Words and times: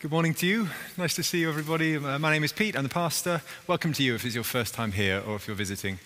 good 0.00 0.12
morning 0.12 0.32
to 0.32 0.46
you. 0.46 0.68
Nice 0.96 1.16
to 1.16 1.24
see 1.24 1.40
you, 1.40 1.48
everybody. 1.48 1.96
Uh, 1.96 2.20
my 2.20 2.30
name 2.30 2.44
is 2.44 2.52
Pete. 2.52 2.76
I'm 2.76 2.84
the 2.84 2.88
pastor. 2.88 3.42
Welcome 3.66 3.92
to 3.94 4.02
you 4.04 4.14
if 4.14 4.24
it's 4.24 4.34
your 4.36 4.44
first 4.44 4.72
time 4.72 4.92
here 4.92 5.20
or 5.26 5.34
if 5.34 5.48
you're 5.48 5.56
visiting. 5.56 5.98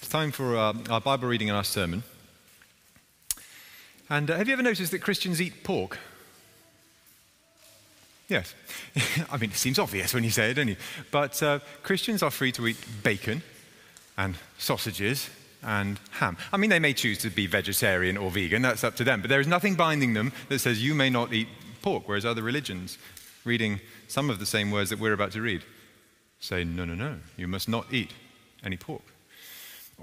It's 0.00 0.08
time 0.08 0.32
for 0.32 0.56
uh, 0.56 0.74
our 0.90 1.00
Bible 1.00 1.28
reading 1.28 1.48
and 1.48 1.56
our 1.56 1.62
sermon. 1.62 2.02
And 4.10 4.28
uh, 4.28 4.36
have 4.36 4.48
you 4.48 4.52
ever 4.52 4.64
noticed 4.64 4.90
that 4.90 4.98
Christians 4.98 5.40
eat 5.40 5.62
pork? 5.62 5.96
Yes. 8.28 8.52
I 9.30 9.36
mean, 9.36 9.50
it 9.50 9.56
seems 9.56 9.78
obvious 9.78 10.12
when 10.12 10.24
you 10.24 10.30
say 10.30 10.50
it, 10.50 10.54
don't 10.54 10.66
you? 10.66 10.76
But 11.12 11.40
uh, 11.40 11.60
Christians 11.84 12.24
are 12.24 12.32
free 12.32 12.50
to 12.50 12.66
eat 12.66 12.78
bacon 13.04 13.42
and 14.16 14.34
sausages 14.58 15.30
and 15.62 16.00
ham. 16.10 16.36
I 16.52 16.56
mean, 16.56 16.70
they 16.70 16.80
may 16.80 16.94
choose 16.94 17.18
to 17.18 17.30
be 17.30 17.46
vegetarian 17.46 18.16
or 18.16 18.32
vegan, 18.32 18.62
that's 18.62 18.82
up 18.82 18.96
to 18.96 19.04
them, 19.04 19.20
but 19.20 19.30
there 19.30 19.40
is 19.40 19.46
nothing 19.46 19.76
binding 19.76 20.14
them 20.14 20.32
that 20.48 20.58
says 20.58 20.82
you 20.82 20.96
may 20.96 21.10
not 21.10 21.32
eat 21.32 21.48
whereas 22.06 22.24
other 22.24 22.42
religions, 22.42 22.98
reading 23.44 23.80
some 24.08 24.30
of 24.30 24.38
the 24.38 24.46
same 24.46 24.70
words 24.70 24.90
that 24.90 24.98
we're 24.98 25.12
about 25.12 25.32
to 25.32 25.40
read, 25.40 25.62
say, 26.40 26.64
no, 26.64 26.84
no, 26.84 26.94
no, 26.94 27.16
you 27.36 27.48
must 27.48 27.68
not 27.68 27.92
eat 27.92 28.12
any 28.64 28.76
pork, 28.76 29.02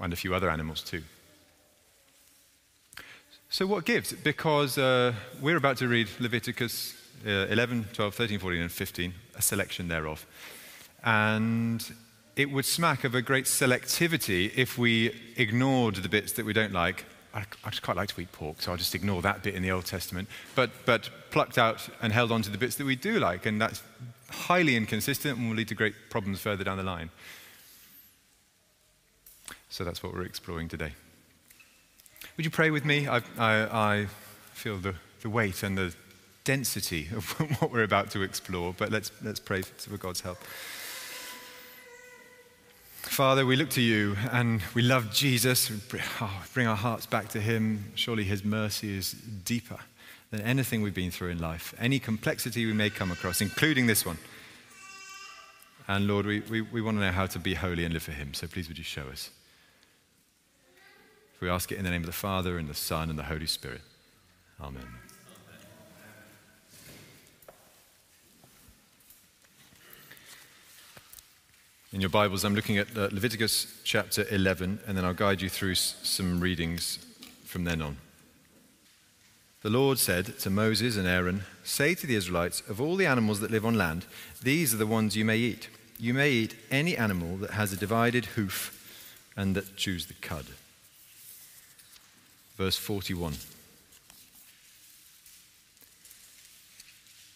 and 0.00 0.12
a 0.12 0.16
few 0.16 0.34
other 0.34 0.50
animals 0.50 0.82
too. 0.82 1.02
So, 3.48 3.66
what 3.66 3.84
gives? 3.84 4.12
Because 4.12 4.76
uh, 4.76 5.12
we're 5.40 5.56
about 5.56 5.76
to 5.78 5.88
read 5.88 6.08
Leviticus 6.18 6.94
uh, 7.24 7.46
11, 7.48 7.86
12, 7.92 8.14
13, 8.14 8.38
14, 8.38 8.60
and 8.60 8.72
15, 8.72 9.14
a 9.36 9.42
selection 9.42 9.88
thereof. 9.88 10.26
And 11.04 11.84
it 12.36 12.50
would 12.50 12.64
smack 12.64 13.04
of 13.04 13.14
a 13.14 13.22
great 13.22 13.46
selectivity 13.46 14.52
if 14.56 14.76
we 14.76 15.14
ignored 15.36 15.96
the 15.96 16.08
bits 16.08 16.32
that 16.32 16.44
we 16.44 16.52
don't 16.52 16.72
like. 16.72 17.04
I, 17.36 17.70
just 17.70 17.82
quite 17.82 17.98
like 17.98 18.08
to 18.14 18.20
eat 18.20 18.32
pork, 18.32 18.62
so 18.62 18.70
I'll 18.72 18.78
just 18.78 18.94
ignore 18.94 19.20
that 19.22 19.42
bit 19.42 19.54
in 19.54 19.62
the 19.62 19.70
Old 19.70 19.84
Testament. 19.84 20.26
But, 20.54 20.70
but 20.86 21.10
plucked 21.30 21.58
out 21.58 21.86
and 22.00 22.12
held 22.12 22.32
on 22.32 22.40
to 22.42 22.50
the 22.50 22.56
bits 22.56 22.76
that 22.76 22.86
we 22.86 22.96
do 22.96 23.18
like, 23.18 23.44
and 23.44 23.60
that's 23.60 23.82
highly 24.30 24.74
inconsistent 24.74 25.38
and 25.38 25.48
will 25.50 25.56
lead 25.56 25.68
to 25.68 25.74
great 25.74 25.94
problems 26.08 26.40
further 26.40 26.64
down 26.64 26.78
the 26.78 26.82
line. 26.82 27.10
So 29.68 29.84
that's 29.84 30.02
what 30.02 30.14
we're 30.14 30.22
exploring 30.22 30.68
today. 30.68 30.92
Would 32.36 32.46
you 32.46 32.50
pray 32.50 32.70
with 32.70 32.86
me? 32.86 33.06
I, 33.06 33.18
I, 33.38 33.54
I 33.92 34.06
feel 34.54 34.78
the, 34.78 34.94
the 35.20 35.28
weight 35.28 35.62
and 35.62 35.76
the 35.76 35.94
density 36.44 37.08
of 37.14 37.30
what 37.60 37.70
we're 37.70 37.82
about 37.82 38.10
to 38.12 38.22
explore, 38.22 38.74
but 38.78 38.90
let's, 38.90 39.10
let's 39.22 39.40
pray 39.40 39.60
for 39.60 39.98
God's 39.98 40.22
help. 40.22 40.38
Father, 43.08 43.46
we 43.46 43.56
look 43.56 43.70
to 43.70 43.80
you 43.80 44.16
and 44.30 44.62
we 44.74 44.82
love 44.82 45.12
Jesus. 45.12 45.70
We 45.70 46.00
oh, 46.20 46.44
bring 46.52 46.66
our 46.66 46.76
hearts 46.76 47.06
back 47.06 47.28
to 47.30 47.40
him. 47.40 47.92
Surely 47.94 48.24
his 48.24 48.44
mercy 48.44 48.96
is 48.96 49.12
deeper 49.12 49.78
than 50.30 50.40
anything 50.42 50.82
we've 50.82 50.94
been 50.94 51.10
through 51.10 51.30
in 51.30 51.38
life, 51.38 51.74
any 51.78 51.98
complexity 51.98 52.66
we 52.66 52.72
may 52.72 52.90
come 52.90 53.10
across, 53.10 53.40
including 53.40 53.86
this 53.86 54.04
one. 54.04 54.18
And 55.88 56.06
Lord, 56.06 56.26
we, 56.26 56.40
we, 56.40 56.60
we 56.60 56.82
want 56.82 56.98
to 56.98 57.00
know 57.00 57.12
how 57.12 57.26
to 57.26 57.38
be 57.38 57.54
holy 57.54 57.84
and 57.84 57.94
live 57.94 58.02
for 58.02 58.12
him. 58.12 58.34
So 58.34 58.46
please 58.46 58.68
would 58.68 58.78
you 58.78 58.84
show 58.84 59.08
us? 59.08 59.30
We 61.40 61.48
ask 61.48 61.70
it 61.70 61.78
in 61.78 61.84
the 61.84 61.90
name 61.90 62.02
of 62.02 62.06
the 62.06 62.12
Father 62.12 62.58
and 62.58 62.68
the 62.68 62.74
Son 62.74 63.08
and 63.08 63.18
the 63.18 63.24
Holy 63.24 63.46
Spirit. 63.46 63.82
Amen. 64.60 65.05
In 71.92 72.00
your 72.00 72.10
Bibles, 72.10 72.44
I'm 72.44 72.56
looking 72.56 72.78
at 72.78 72.88
uh, 72.96 73.08
Leviticus 73.12 73.80
chapter 73.84 74.26
11, 74.28 74.80
and 74.88 74.98
then 74.98 75.04
I'll 75.04 75.14
guide 75.14 75.40
you 75.40 75.48
through 75.48 75.76
some 75.76 76.40
readings 76.40 76.98
from 77.44 77.62
then 77.62 77.80
on. 77.80 77.98
The 79.62 79.70
Lord 79.70 80.00
said 80.00 80.36
to 80.40 80.50
Moses 80.50 80.96
and 80.96 81.06
Aaron, 81.06 81.44
Say 81.62 81.94
to 81.94 82.06
the 82.06 82.16
Israelites, 82.16 82.60
of 82.68 82.80
all 82.80 82.96
the 82.96 83.06
animals 83.06 83.38
that 83.38 83.52
live 83.52 83.64
on 83.64 83.78
land, 83.78 84.04
these 84.42 84.74
are 84.74 84.78
the 84.78 84.86
ones 84.86 85.16
you 85.16 85.24
may 85.24 85.36
eat. 85.38 85.68
You 85.96 86.12
may 86.12 86.32
eat 86.32 86.56
any 86.72 86.96
animal 86.96 87.36
that 87.36 87.50
has 87.50 87.72
a 87.72 87.76
divided 87.76 88.24
hoof 88.24 89.22
and 89.36 89.54
that 89.54 89.76
chews 89.76 90.06
the 90.06 90.14
cud. 90.14 90.46
Verse 92.56 92.76
41. 92.76 93.34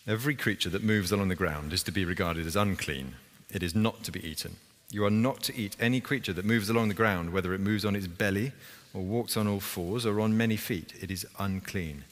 Every 0.08 0.34
creature 0.34 0.70
that 0.70 0.82
moves 0.82 1.12
along 1.12 1.28
the 1.28 1.36
ground 1.36 1.72
is 1.72 1.84
to 1.84 1.92
be 1.92 2.04
regarded 2.04 2.46
as 2.48 2.56
unclean 2.56 3.14
it 3.52 3.62
is 3.62 3.74
not 3.74 4.04
to 4.04 4.12
be 4.12 4.26
eaten. 4.26 4.56
You 4.90 5.04
are 5.04 5.10
not 5.10 5.42
to 5.44 5.56
eat 5.56 5.76
any 5.78 6.00
creature 6.00 6.32
that 6.32 6.44
moves 6.44 6.68
along 6.68 6.88
the 6.88 6.94
ground, 6.94 7.32
whether 7.32 7.54
it 7.54 7.60
moves 7.60 7.84
on 7.84 7.94
its 7.94 8.06
belly 8.06 8.52
or 8.92 9.02
walks 9.02 9.36
on 9.36 9.46
all 9.46 9.60
fours 9.60 10.04
or 10.04 10.20
on 10.20 10.36
many 10.36 10.56
feet. 10.56 10.92
It 11.00 11.10
is 11.10 11.26
unclean. 11.38 12.04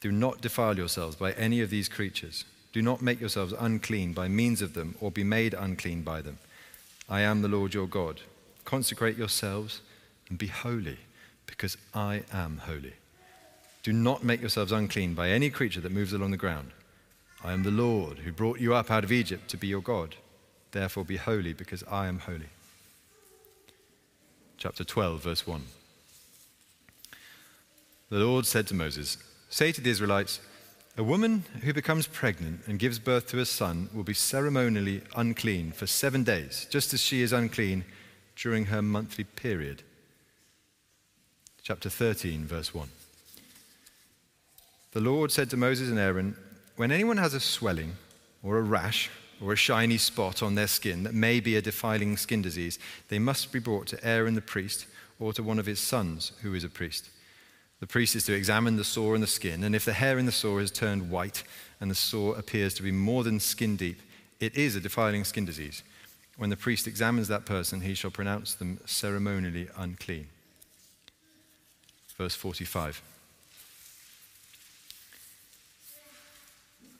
Do 0.00 0.10
not 0.10 0.40
defile 0.40 0.76
yourselves 0.76 1.16
by 1.16 1.32
any 1.32 1.60
of 1.60 1.70
these 1.70 1.88
creatures. 1.88 2.44
Do 2.72 2.82
not 2.82 3.02
make 3.02 3.20
yourselves 3.20 3.54
unclean 3.58 4.14
by 4.14 4.28
means 4.28 4.62
of 4.62 4.74
them 4.74 4.96
or 5.00 5.10
be 5.10 5.24
made 5.24 5.54
unclean 5.54 6.02
by 6.02 6.22
them. 6.22 6.38
I 7.08 7.20
am 7.20 7.42
the 7.42 7.48
Lord 7.48 7.74
your 7.74 7.86
God. 7.86 8.20
Consecrate 8.64 9.16
yourselves 9.16 9.80
and 10.28 10.38
be 10.38 10.46
holy, 10.46 10.98
because 11.46 11.76
I 11.92 12.22
am 12.32 12.58
holy. 12.64 12.94
Do 13.82 13.92
not 13.92 14.24
make 14.24 14.40
yourselves 14.40 14.72
unclean 14.72 15.14
by 15.14 15.28
any 15.28 15.50
creature 15.50 15.82
that 15.82 15.92
moves 15.92 16.14
along 16.14 16.30
the 16.30 16.38
ground. 16.38 16.70
I 17.44 17.52
am 17.52 17.62
the 17.62 17.70
Lord 17.70 18.20
who 18.20 18.32
brought 18.32 18.58
you 18.58 18.74
up 18.74 18.90
out 18.90 19.04
of 19.04 19.12
Egypt 19.12 19.50
to 19.50 19.58
be 19.58 19.66
your 19.66 19.82
God. 19.82 20.16
Therefore, 20.74 21.04
be 21.04 21.18
holy, 21.18 21.52
because 21.52 21.84
I 21.84 22.08
am 22.08 22.18
holy. 22.18 22.48
Chapter 24.58 24.82
12, 24.82 25.22
verse 25.22 25.46
1. 25.46 25.62
The 28.10 28.18
Lord 28.18 28.44
said 28.44 28.66
to 28.66 28.74
Moses, 28.74 29.16
Say 29.48 29.70
to 29.70 29.80
the 29.80 29.90
Israelites, 29.90 30.40
a 30.96 31.04
woman 31.04 31.44
who 31.62 31.72
becomes 31.72 32.08
pregnant 32.08 32.62
and 32.66 32.80
gives 32.80 32.98
birth 32.98 33.28
to 33.28 33.38
a 33.38 33.46
son 33.46 33.88
will 33.94 34.02
be 34.02 34.14
ceremonially 34.14 35.02
unclean 35.14 35.70
for 35.70 35.86
seven 35.86 36.24
days, 36.24 36.66
just 36.70 36.92
as 36.92 37.00
she 37.00 37.22
is 37.22 37.32
unclean 37.32 37.84
during 38.34 38.64
her 38.64 38.82
monthly 38.82 39.22
period. 39.22 39.84
Chapter 41.62 41.88
13, 41.88 42.46
verse 42.46 42.74
1. 42.74 42.88
The 44.90 45.00
Lord 45.00 45.30
said 45.30 45.50
to 45.50 45.56
Moses 45.56 45.88
and 45.88 46.00
Aaron, 46.00 46.36
When 46.74 46.90
anyone 46.90 47.18
has 47.18 47.32
a 47.32 47.38
swelling 47.38 47.92
or 48.42 48.58
a 48.58 48.62
rash 48.62 49.08
or 49.40 49.52
a 49.52 49.56
shiny 49.56 49.98
spot 49.98 50.42
on 50.42 50.54
their 50.54 50.66
skin 50.66 51.02
that 51.02 51.14
may 51.14 51.40
be 51.40 51.56
a 51.56 51.62
defiling 51.62 52.16
skin 52.16 52.42
disease, 52.42 52.78
they 53.08 53.18
must 53.18 53.52
be 53.52 53.58
brought 53.58 53.86
to 53.88 54.04
Aaron 54.04 54.34
the 54.34 54.40
priest 54.40 54.86
or 55.18 55.32
to 55.32 55.42
one 55.42 55.58
of 55.58 55.66
his 55.66 55.80
sons 55.80 56.32
who 56.42 56.54
is 56.54 56.64
a 56.64 56.68
priest. 56.68 57.10
The 57.80 57.86
priest 57.86 58.16
is 58.16 58.24
to 58.26 58.34
examine 58.34 58.76
the 58.76 58.84
sore 58.84 59.14
in 59.14 59.20
the 59.20 59.26
skin, 59.26 59.64
and 59.64 59.74
if 59.74 59.84
the 59.84 59.92
hair 59.92 60.18
in 60.18 60.26
the 60.26 60.32
sore 60.32 60.60
has 60.60 60.70
turned 60.70 61.10
white 61.10 61.42
and 61.80 61.90
the 61.90 61.94
sore 61.94 62.36
appears 62.38 62.74
to 62.74 62.82
be 62.82 62.92
more 62.92 63.24
than 63.24 63.40
skin 63.40 63.76
deep, 63.76 64.00
it 64.40 64.54
is 64.54 64.76
a 64.76 64.80
defiling 64.80 65.24
skin 65.24 65.44
disease. 65.44 65.82
When 66.36 66.50
the 66.50 66.56
priest 66.56 66.86
examines 66.86 67.28
that 67.28 67.46
person, 67.46 67.80
he 67.80 67.94
shall 67.94 68.10
pronounce 68.10 68.54
them 68.54 68.80
ceremonially 68.86 69.68
unclean. 69.76 70.28
Verse 72.16 72.34
45. 72.34 73.02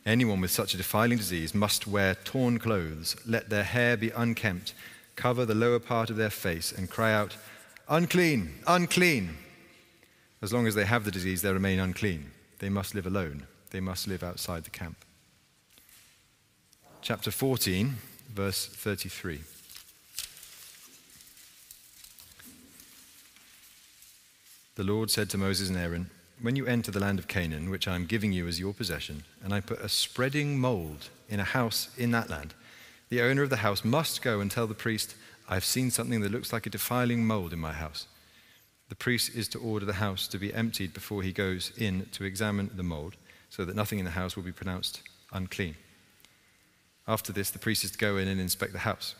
Anyone 0.06 0.42
with 0.42 0.50
such 0.50 0.75
a 0.75 0.76
defiling 0.76 1.16
disease 1.16 1.54
must 1.54 1.87
wear 1.87 2.15
torn 2.15 2.59
clothes, 2.59 3.16
let 3.26 3.48
their 3.48 3.65
hair 3.65 3.97
be 3.97 4.10
unkempt, 4.10 4.75
cover 5.16 5.47
the 5.47 5.54
lower 5.54 5.78
part 5.78 6.10
of 6.10 6.16
their 6.16 6.31
face, 6.31 6.72
and 6.72 6.91
cry 6.91 7.12
out, 7.12 7.37
Unclean, 7.88 8.50
unclean. 8.66 9.37
As 10.41 10.53
long 10.53 10.66
as 10.66 10.75
they 10.75 10.84
have 10.84 11.04
the 11.04 11.10
disease, 11.10 11.43
they 11.43 11.53
remain 11.53 11.78
unclean. 11.78 12.31
They 12.59 12.69
must 12.69 12.94
live 12.94 13.06
alone, 13.06 13.47
they 13.70 13.81
must 13.81 14.09
live 14.09 14.22
outside 14.22 14.64
the 14.64 14.70
camp. 14.70 14.97
Chapter 17.03 17.31
14, 17.31 17.94
verse 18.32 18.66
33. 18.66 19.41
The 24.76 24.84
Lord 24.84 25.10
said 25.10 25.31
to 25.31 25.38
Moses 25.38 25.69
and 25.69 25.78
Aaron, 25.78 26.10
when 26.44 26.56
you 26.56 26.66
enter 26.66 26.91
the 26.91 27.00
land 27.00 27.19
of 27.19 27.27
Canaan, 27.27 27.71
which 27.71 27.88
I 27.88 27.94
am 27.94 28.05
giving 28.05 28.31
you 28.31 28.47
as 28.47 28.60
your 28.60 28.75
possession, 28.75 29.25
and 29.43 29.55
I 29.55 29.60
put 29.60 29.81
a 29.81 29.88
spreading 29.88 30.59
mold 30.59 31.09
in 31.27 31.41
a 31.41 31.44
house 31.44 31.88
in 31.96 32.11
that 32.11 32.29
land, 32.29 32.52
the 33.08 33.23
owner 33.23 33.43
of 33.43 33.49
the 33.49 33.56
house 33.56 33.82
must 33.82 34.20
go 34.20 34.41
and 34.41 34.50
tell 34.50 34.67
the 34.67 34.75
priest, 34.75 35.14
I 35.49 35.55
have 35.55 35.64
seen 35.64 35.91
something 35.91 36.20
that 36.20 36.32
looks 36.32 36.52
like 36.52 36.67
a 36.67 36.70
defiling 36.70 37.26
mold 37.26 37.55
in 37.55 37.58
my 37.58 37.73
house. 37.73 38.08
The 38.91 38.94
priest 38.94 39.35
is 39.35 39.49
to 39.49 39.58
order 39.58 39.87
the 39.87 39.94
house 39.94 40.29
to 40.29 40.38
be 40.38 40.52
emptied 40.52 40.93
before 40.93 41.23
he 41.23 41.32
goes 41.32 41.73
in 41.79 42.08
to 42.12 42.25
examine 42.25 42.70
the 42.75 42.82
mold, 42.82 43.17
so 43.49 43.64
that 43.64 43.75
nothing 43.75 43.99
in 43.99 44.05
the 44.05 44.11
house 44.11 44.37
will 44.37 44.43
be 44.43 44.52
pronounced 44.52 45.00
unclean. 45.32 45.76
After 47.08 47.32
this, 47.32 47.50
the 47.50 47.58
priest 47.58 47.85
is 47.85 47.93
to 47.93 47.99
go 47.99 48.19
in 48.19 48.29
and 48.29 48.38
inspect 48.38 48.75
the 48.75 48.81
house. 48.81 49.14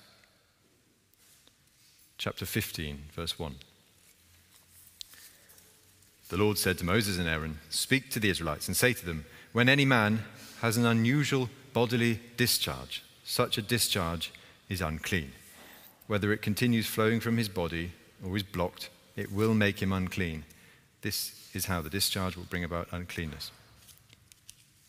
Chapter 2.19 2.45
15, 2.45 3.05
verse 3.15 3.39
1. 3.39 3.55
The 6.29 6.37
Lord 6.37 6.59
said 6.59 6.79
to 6.79 6.85
Moses 6.85 7.19
and 7.19 7.29
Aaron, 7.29 7.59
Speak 7.71 8.11
to 8.11 8.21
the 8.21 8.31
Israelites 8.31 8.67
and 8.67 8.77
say 8.77 8.93
to 8.93 9.05
them, 9.05 9.25
When 9.53 9.69
any 9.69 9.85
man 9.85 10.25
has 10.61 10.77
an 10.77 10.87
unusual 10.87 11.51
bodily 11.73 12.21
discharge, 12.37 13.03
such 13.25 13.59
a 13.59 13.63
discharge 13.63 14.33
is 14.69 14.81
unclean. 14.81 15.33
Whether 16.07 16.33
it 16.33 16.43
continues 16.43 16.87
flowing 16.87 17.21
from 17.21 17.37
his 17.37 17.49
body 17.49 17.93
or 18.25 18.37
is 18.37 18.43
blocked, 18.43 18.91
it 19.17 19.33
will 19.33 19.55
make 19.55 19.81
him 19.81 19.93
unclean. 19.93 20.45
This 21.03 21.51
is 21.55 21.67
how 21.67 21.83
the 21.83 21.91
discharge 21.91 22.37
will 22.37 22.45
bring 22.45 22.65
about 22.65 22.89
uncleanness. 22.93 23.51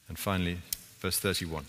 And 0.08 0.18
finally, 0.18 0.60
verse 1.00 1.20
31. 1.20 1.66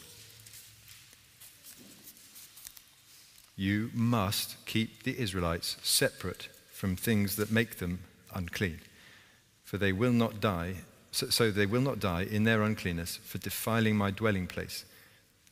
You 3.56 3.90
must 3.94 4.64
keep 4.66 5.02
the 5.02 5.18
Israelites 5.18 5.76
separate 5.82 6.48
from 6.72 6.94
things 6.94 7.36
that 7.36 7.50
make 7.50 7.78
them 7.78 8.00
unclean, 8.34 8.80
for 9.66 9.78
they 9.78 9.92
will 9.92 10.12
not 10.12 10.40
die, 10.40 10.76
so, 11.10 11.28
so 11.28 11.50
they 11.50 11.66
will 11.66 11.80
not 11.80 11.98
die 11.98 12.22
in 12.22 12.44
their 12.44 12.62
uncleanness 12.62 13.16
for 13.16 13.38
defiling 13.38 13.96
my 13.96 14.12
dwelling 14.12 14.46
place, 14.46 14.84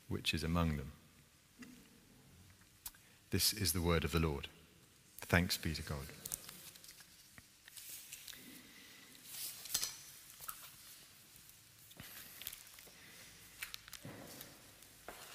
which 0.08 0.32
is 0.32 0.44
among 0.44 0.76
them. 0.76 0.92
This 3.30 3.52
is 3.52 3.72
the 3.72 3.82
word 3.82 4.04
of 4.04 4.12
the 4.12 4.20
Lord. 4.20 4.46
Thanks 5.22 5.56
be 5.56 5.74
to 5.74 5.82
God. 5.82 5.98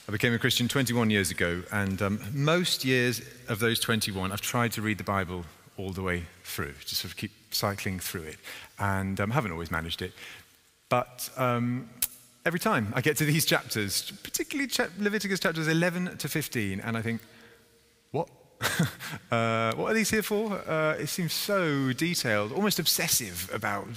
I 0.08 0.12
became 0.12 0.34
a 0.34 0.40
Christian 0.40 0.70
21 0.70 1.10
years 1.10 1.32
ago, 1.32 1.64
and 1.72 2.02
um, 2.02 2.22
most 2.34 2.86
years 2.86 3.22
of 3.50 3.60
those 3.60 3.82
21, 3.82 4.32
I've 4.32 4.40
tried 4.40 4.72
to 4.72 4.82
read 4.82 4.98
the 4.98 5.04
Bible 5.04 5.44
all 5.78 5.92
the 5.92 6.02
way 6.02 6.24
through, 6.44 6.74
just 6.86 7.02
sort 7.02 7.12
of 7.12 7.18
keep 7.18 7.32
cycling 7.52 8.00
through 8.00 8.24
it, 8.24 8.38
and 8.78 9.20
um, 9.20 9.32
haven't 9.32 9.52
always 9.52 9.72
managed 9.72 10.02
it. 10.02 10.14
But 10.90 11.30
um, 11.38 11.90
every 12.46 12.60
time 12.60 12.92
I 12.96 13.02
get 13.02 13.18
to 13.18 13.26
these 13.26 13.46
chapters, 13.46 14.12
particularly 14.24 14.70
Leviticus 14.98 15.40
chapters 15.40 15.68
11 15.68 16.18
to 16.18 16.28
15, 16.28 16.80
and 16.80 16.98
I 16.98 17.02
think, 17.02 17.22
what? 18.12 18.30
uh, 19.32 19.74
what 19.76 19.92
are 19.92 19.94
these 19.94 20.10
here 20.10 20.24
for? 20.24 20.54
Uh, 20.68 20.96
it 21.00 21.08
seems 21.08 21.32
so 21.32 21.94
detailed, 21.94 22.52
almost 22.52 22.80
obsessive 22.80 23.50
about 23.54 23.88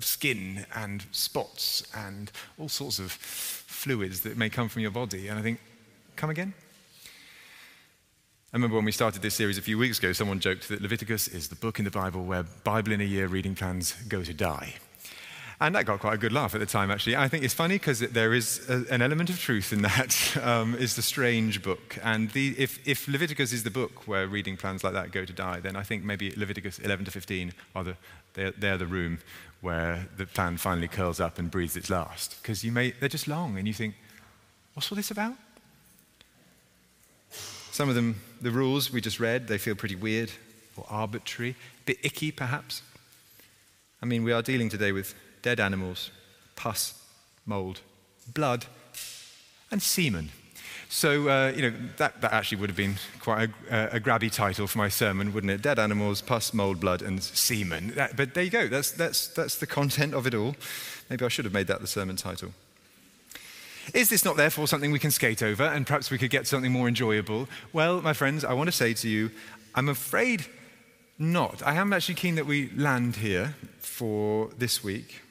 skin 0.00 0.66
and 0.74 1.04
spots 1.12 1.84
and 1.94 2.32
all 2.58 2.68
sorts 2.68 2.98
of 2.98 3.12
fluids 3.12 4.22
that 4.22 4.36
may 4.36 4.50
come 4.50 4.68
from 4.68 4.82
your 4.82 4.90
body. 4.90 5.28
And 5.28 5.38
I 5.38 5.42
think, 5.42 5.60
come 6.16 6.30
again? 6.30 6.52
I 8.50 8.56
remember 8.56 8.76
when 8.76 8.86
we 8.86 8.92
started 8.92 9.20
this 9.20 9.34
series 9.34 9.58
a 9.58 9.62
few 9.62 9.76
weeks 9.76 9.98
ago, 9.98 10.14
someone 10.14 10.40
joked 10.40 10.70
that 10.70 10.80
Leviticus 10.80 11.28
is 11.28 11.48
the 11.48 11.54
book 11.54 11.78
in 11.78 11.84
the 11.84 11.90
Bible 11.90 12.24
where 12.24 12.44
Bible 12.64 12.92
in 12.92 13.00
a 13.02 13.04
year 13.04 13.26
reading 13.26 13.54
plans 13.54 13.92
go 14.08 14.22
to 14.22 14.32
die. 14.32 14.76
And 15.60 15.74
that 15.74 15.84
got 15.84 16.00
quite 16.00 16.14
a 16.14 16.18
good 16.18 16.32
laugh 16.32 16.54
at 16.54 16.60
the 16.60 16.66
time, 16.66 16.90
actually. 16.90 17.14
I 17.14 17.28
think 17.28 17.44
it's 17.44 17.52
funny 17.52 17.74
because 17.74 17.98
there 18.00 18.32
is 18.32 18.66
a, 18.70 18.86
an 18.90 19.02
element 19.02 19.28
of 19.28 19.38
truth 19.38 19.70
in 19.72 19.82
that. 19.82 20.16
Um, 20.42 20.76
it's 20.78 20.94
the 20.94 21.02
strange 21.02 21.62
book. 21.62 21.98
And 22.02 22.30
the, 22.30 22.54
if, 22.56 22.86
if, 22.86 23.06
Leviticus 23.08 23.52
is 23.52 23.64
the 23.64 23.70
book 23.70 24.06
where 24.06 24.26
reading 24.26 24.56
plans 24.56 24.82
like 24.82 24.94
that 24.94 25.10
go 25.10 25.24
to 25.24 25.32
die, 25.32 25.60
then 25.60 25.76
I 25.76 25.82
think 25.82 26.04
maybe 26.04 26.32
Leviticus 26.36 26.78
11 26.78 27.04
to 27.06 27.10
15 27.10 27.52
are 27.74 27.84
the, 27.84 27.96
they're, 28.34 28.52
they're 28.52 28.78
the 28.78 28.86
room 28.86 29.18
where 29.60 30.08
the 30.16 30.26
plan 30.26 30.56
finally 30.56 30.88
curls 30.88 31.20
up 31.20 31.38
and 31.38 31.50
breathes 31.50 31.76
its 31.76 31.90
last. 31.90 32.40
Because 32.40 32.64
you 32.64 32.72
may, 32.72 32.92
they're 32.92 33.08
just 33.08 33.28
long, 33.28 33.58
and 33.58 33.66
you 33.66 33.74
think, 33.74 33.94
what's 34.72 34.90
all 34.90 34.96
this 34.96 35.10
about? 35.10 35.34
Some 37.30 37.88
of 37.88 37.94
them, 37.94 38.20
the 38.40 38.50
rules 38.50 38.92
we 38.92 39.00
just 39.00 39.20
read, 39.20 39.48
they 39.48 39.58
feel 39.58 39.74
pretty 39.74 39.96
weird 39.96 40.30
or 40.76 40.86
arbitrary, 40.88 41.50
a 41.50 41.84
bit 41.86 41.98
icky 42.02 42.30
perhaps. 42.30 42.82
I 44.02 44.06
mean, 44.06 44.22
we 44.22 44.32
are 44.32 44.42
dealing 44.42 44.68
today 44.68 44.92
with 44.92 45.14
dead 45.42 45.60
animals, 45.60 46.10
pus, 46.56 46.94
mold, 47.46 47.80
blood, 48.32 48.66
and 49.70 49.82
semen. 49.82 50.30
So, 50.88 51.28
uh, 51.28 51.52
you 51.54 51.62
know, 51.62 51.76
that, 51.98 52.20
that 52.22 52.32
actually 52.32 52.58
would 52.58 52.70
have 52.70 52.76
been 52.76 52.96
quite 53.20 53.50
a, 53.70 53.96
a, 53.96 54.00
grabby 54.00 54.32
title 54.32 54.66
for 54.66 54.78
my 54.78 54.88
sermon, 54.88 55.34
wouldn't 55.34 55.50
it? 55.50 55.60
Dead 55.60 55.78
animals, 55.78 56.22
pus, 56.22 56.54
mold, 56.54 56.80
blood, 56.80 57.02
and 57.02 57.22
semen. 57.22 57.92
That, 57.94 58.16
but 58.16 58.32
there 58.32 58.44
you 58.44 58.50
go. 58.50 58.68
That's, 58.68 58.92
that's, 58.92 59.28
that's 59.28 59.56
the 59.56 59.66
content 59.66 60.14
of 60.14 60.26
it 60.26 60.34
all. 60.34 60.56
Maybe 61.10 61.26
I 61.26 61.28
should 61.28 61.44
have 61.44 61.52
made 61.52 61.66
that 61.66 61.82
the 61.82 61.86
sermon 61.86 62.16
title. 62.16 62.54
Is 63.94 64.08
this 64.08 64.24
not 64.24 64.36
therefore 64.36 64.66
something 64.66 64.92
we 64.92 64.98
can 64.98 65.10
skate 65.10 65.42
over 65.42 65.64
and 65.64 65.86
perhaps 65.86 66.10
we 66.10 66.18
could 66.18 66.30
get 66.30 66.46
something 66.46 66.72
more 66.72 66.88
enjoyable? 66.88 67.48
Well, 67.72 68.00
my 68.02 68.12
friends, 68.12 68.44
I 68.44 68.52
want 68.52 68.68
to 68.68 68.76
say 68.76 68.94
to 68.94 69.08
you, 69.08 69.30
I'm 69.74 69.88
afraid 69.88 70.46
not. 71.18 71.66
I 71.66 71.74
am 71.74 71.92
actually 71.92 72.14
keen 72.14 72.34
that 72.36 72.46
we 72.46 72.70
land 72.70 73.16
here 73.16 73.54
for 73.78 74.50
this 74.58 74.84
week 74.84 75.22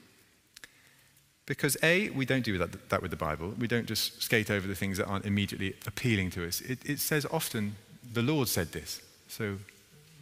because, 1.45 1.77
A, 1.81 2.09
we 2.09 2.25
don't 2.25 2.44
do 2.44 2.57
that, 2.57 2.89
that, 2.89 3.01
with 3.01 3.12
the 3.12 3.18
Bible. 3.18 3.54
We 3.57 3.68
don't 3.68 3.88
just 3.88 4.21
skate 4.21 4.51
over 4.51 4.68
the 4.68 4.75
things 4.75 4.98
that 4.98 5.06
aren't 5.07 5.25
immediately 5.25 5.75
appealing 5.86 6.30
to 6.31 6.45
us. 6.45 6.60
It, 6.62 6.80
it 6.86 7.00
says 7.00 7.25
often, 7.31 7.75
the 8.13 8.21
Lord 8.21 8.50
said 8.50 8.74
this. 8.74 9.01
So 9.30 9.57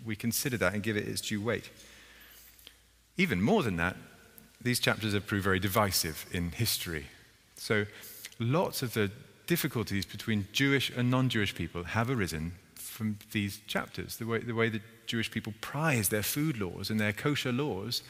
we 0.05 0.15
consider 0.15 0.57
that 0.57 0.73
and 0.73 0.83
give 0.83 0.97
it 0.97 1.07
its 1.07 1.21
due 1.21 1.41
weight. 1.41 1.69
Even 3.17 3.41
more 3.41 3.63
than 3.63 3.77
that, 3.77 3.97
these 4.61 4.79
chapters 4.79 5.13
have 5.13 5.25
proved 5.25 5.43
very 5.43 5.59
divisive 5.59 6.25
in 6.31 6.51
history. 6.51 7.07
So 7.57 7.85
lots 8.39 8.81
of 8.81 8.93
the 8.93 9.11
difficulties 9.47 10.05
between 10.05 10.47
Jewish 10.51 10.89
and 10.89 11.09
non 11.11 11.29
Jewish 11.29 11.55
people 11.55 11.83
have 11.83 12.09
arisen 12.09 12.53
from 12.75 13.17
these 13.31 13.59
chapters. 13.67 14.17
The 14.17 14.25
way, 14.25 14.39
the 14.39 14.55
way 14.55 14.69
the 14.69 14.81
Jewish 15.05 15.29
people 15.29 15.53
prize 15.61 16.09
their 16.09 16.23
food 16.23 16.59
laws 16.59 16.89
and 16.89 16.99
their 16.99 17.13
kosher 17.13 17.51
laws 17.51 18.01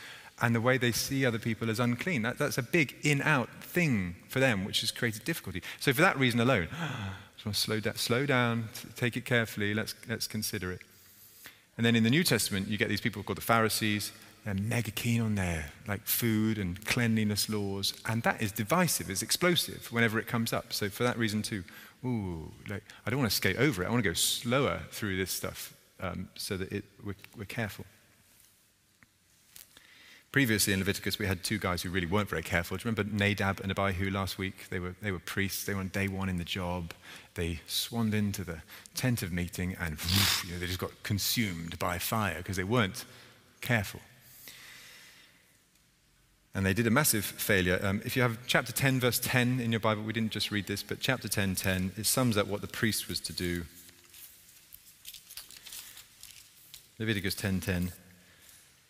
and 0.42 0.54
the 0.54 0.62
way 0.62 0.78
they 0.78 0.92
see 0.92 1.26
other 1.26 1.40
people 1.40 1.70
as 1.70 1.80
unclean. 1.80 2.22
That, 2.22 2.38
that's 2.38 2.58
a 2.58 2.64
big 2.64 2.96
in 3.04 3.22
out 3.22 3.50
thing 3.64 4.16
for 4.28 4.40
them, 4.40 4.66
which 4.66 4.82
has 4.82 4.92
created 4.92 5.24
difficulty. 5.24 5.62
So, 5.80 5.94
for 5.94 6.02
that 6.02 6.18
reason 6.20 6.40
alone, 6.40 6.68
to 7.44 7.54
slow 7.54 7.80
down, 7.80 7.96
slow 7.96 8.26
down, 8.26 8.70
take 8.96 9.16
it 9.16 9.26
carefully, 9.26 9.74
let's, 9.74 9.96
let's 10.10 10.28
consider 10.28 10.72
it. 10.72 10.82
And 11.78 11.86
then 11.86 11.96
in 11.96 12.04
the 12.04 12.10
New 12.10 12.24
Testament, 12.24 12.68
you 12.68 12.78
get 12.78 12.90
these 12.90 13.02
people 13.02 13.24
called 13.24 13.38
the 13.38 13.42
Pharisees. 13.42 14.12
They're 14.46 14.54
mega 14.54 14.92
keen 14.92 15.22
on 15.22 15.34
their 15.34 15.72
like 15.88 16.06
food 16.06 16.60
and 16.60 16.84
cleanliness 16.86 17.50
laws, 17.50 18.00
and 18.06 18.22
that 18.24 18.44
is 18.44 18.52
divisive, 18.52 19.10
it's 19.10 19.24
explosive 19.24 19.92
whenever 19.92 20.20
it 20.20 20.28
comes 20.28 20.54
up. 20.54 20.72
So 20.72 20.88
for 20.88 21.04
that 21.04 21.18
reason 21.18 21.42
too, 21.42 21.64
ooh, 22.06 22.52
like 22.70 22.84
I 23.06 23.10
don't 23.10 23.20
want 23.20 23.32
to 23.32 23.36
skate 23.36 23.58
over 23.58 23.82
it. 23.84 23.88
I 23.88 23.90
want 23.90 24.04
to 24.04 24.10
go 24.10 24.14
slower 24.14 24.82
through 24.92 25.18
this 25.18 25.32
stuff 25.32 25.76
um, 26.00 26.30
so 26.36 26.58
that 26.58 26.72
it, 26.72 26.86
we're, 27.04 27.16
we're 27.36 27.46
careful. 27.46 27.86
Previously 30.32 30.74
in 30.74 30.80
Leviticus, 30.80 31.18
we 31.18 31.26
had 31.26 31.44
two 31.44 31.58
guys 31.58 31.82
who 31.82 31.90
really 31.90 32.06
weren't 32.06 32.30
very 32.30 32.44
careful. 32.44 32.78
Do 32.78 32.82
you 32.82 32.92
remember 32.92 33.18
Nadab 33.18 33.62
and 33.62 33.72
Abihu 33.72 34.12
last 34.12 34.38
week? 34.38 34.70
They 34.70 34.80
were, 34.80 34.94
they 35.02 35.12
were 35.12 35.20
priests. 35.20 35.64
They 35.64 35.74
were 35.74 35.80
on 35.80 35.88
day 35.88 36.10
one 36.10 36.28
in 36.28 36.38
the 36.38 36.44
job. 36.44 36.94
They 37.36 37.62
swanned 37.68 38.14
into 38.14 38.44
the 38.44 38.62
tent 38.96 39.24
of 39.24 39.32
meeting 39.32 39.76
and 39.80 39.98
you 40.46 40.52
know, 40.52 40.60
they 40.60 40.68
just 40.68 40.78
got 40.78 40.92
consumed 41.04 41.80
by 41.80 41.98
fire 41.98 42.38
because 42.38 42.58
they 42.58 42.66
weren't 42.66 43.06
careful. 43.62 44.02
And 46.56 46.66
they 46.66 46.74
did 46.74 46.88
a 46.88 46.92
massive 46.92 47.26
failure. 47.26 47.82
Um, 47.84 48.02
if 48.06 48.16
you 48.16 48.22
have 48.22 48.38
chapter 48.48 48.72
10, 48.72 49.02
verse 49.02 49.20
10 49.20 49.60
in 49.60 49.72
your 49.72 49.82
Bible, 49.82 50.04
we 50.04 50.14
didn't 50.14 50.32
just 50.32 50.52
read 50.52 50.68
this, 50.68 50.82
but 50.82 51.02
chapter 51.02 51.28
10, 51.28 51.56
10, 51.56 51.92
it 51.98 52.06
sums 52.06 52.38
up 52.38 52.48
what 52.48 52.62
the 52.62 52.68
priest 52.68 53.10
was 53.10 53.20
to 53.20 53.34
do. 53.34 53.66
Leviticus 56.98 57.36
10, 57.36 57.60
10. 57.60 57.92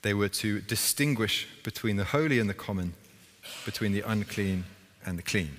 They 0.03 0.13
were 0.13 0.29
to 0.29 0.61
distinguish 0.61 1.47
between 1.63 1.95
the 1.95 2.03
holy 2.03 2.37
and 2.37 2.47
the 2.47 2.53
common, 2.53 2.93
between 3.65 3.93
the 3.93 4.01
unclean 4.01 4.65
and 5.03 5.17
the 5.17 5.23
clean. 5.23 5.57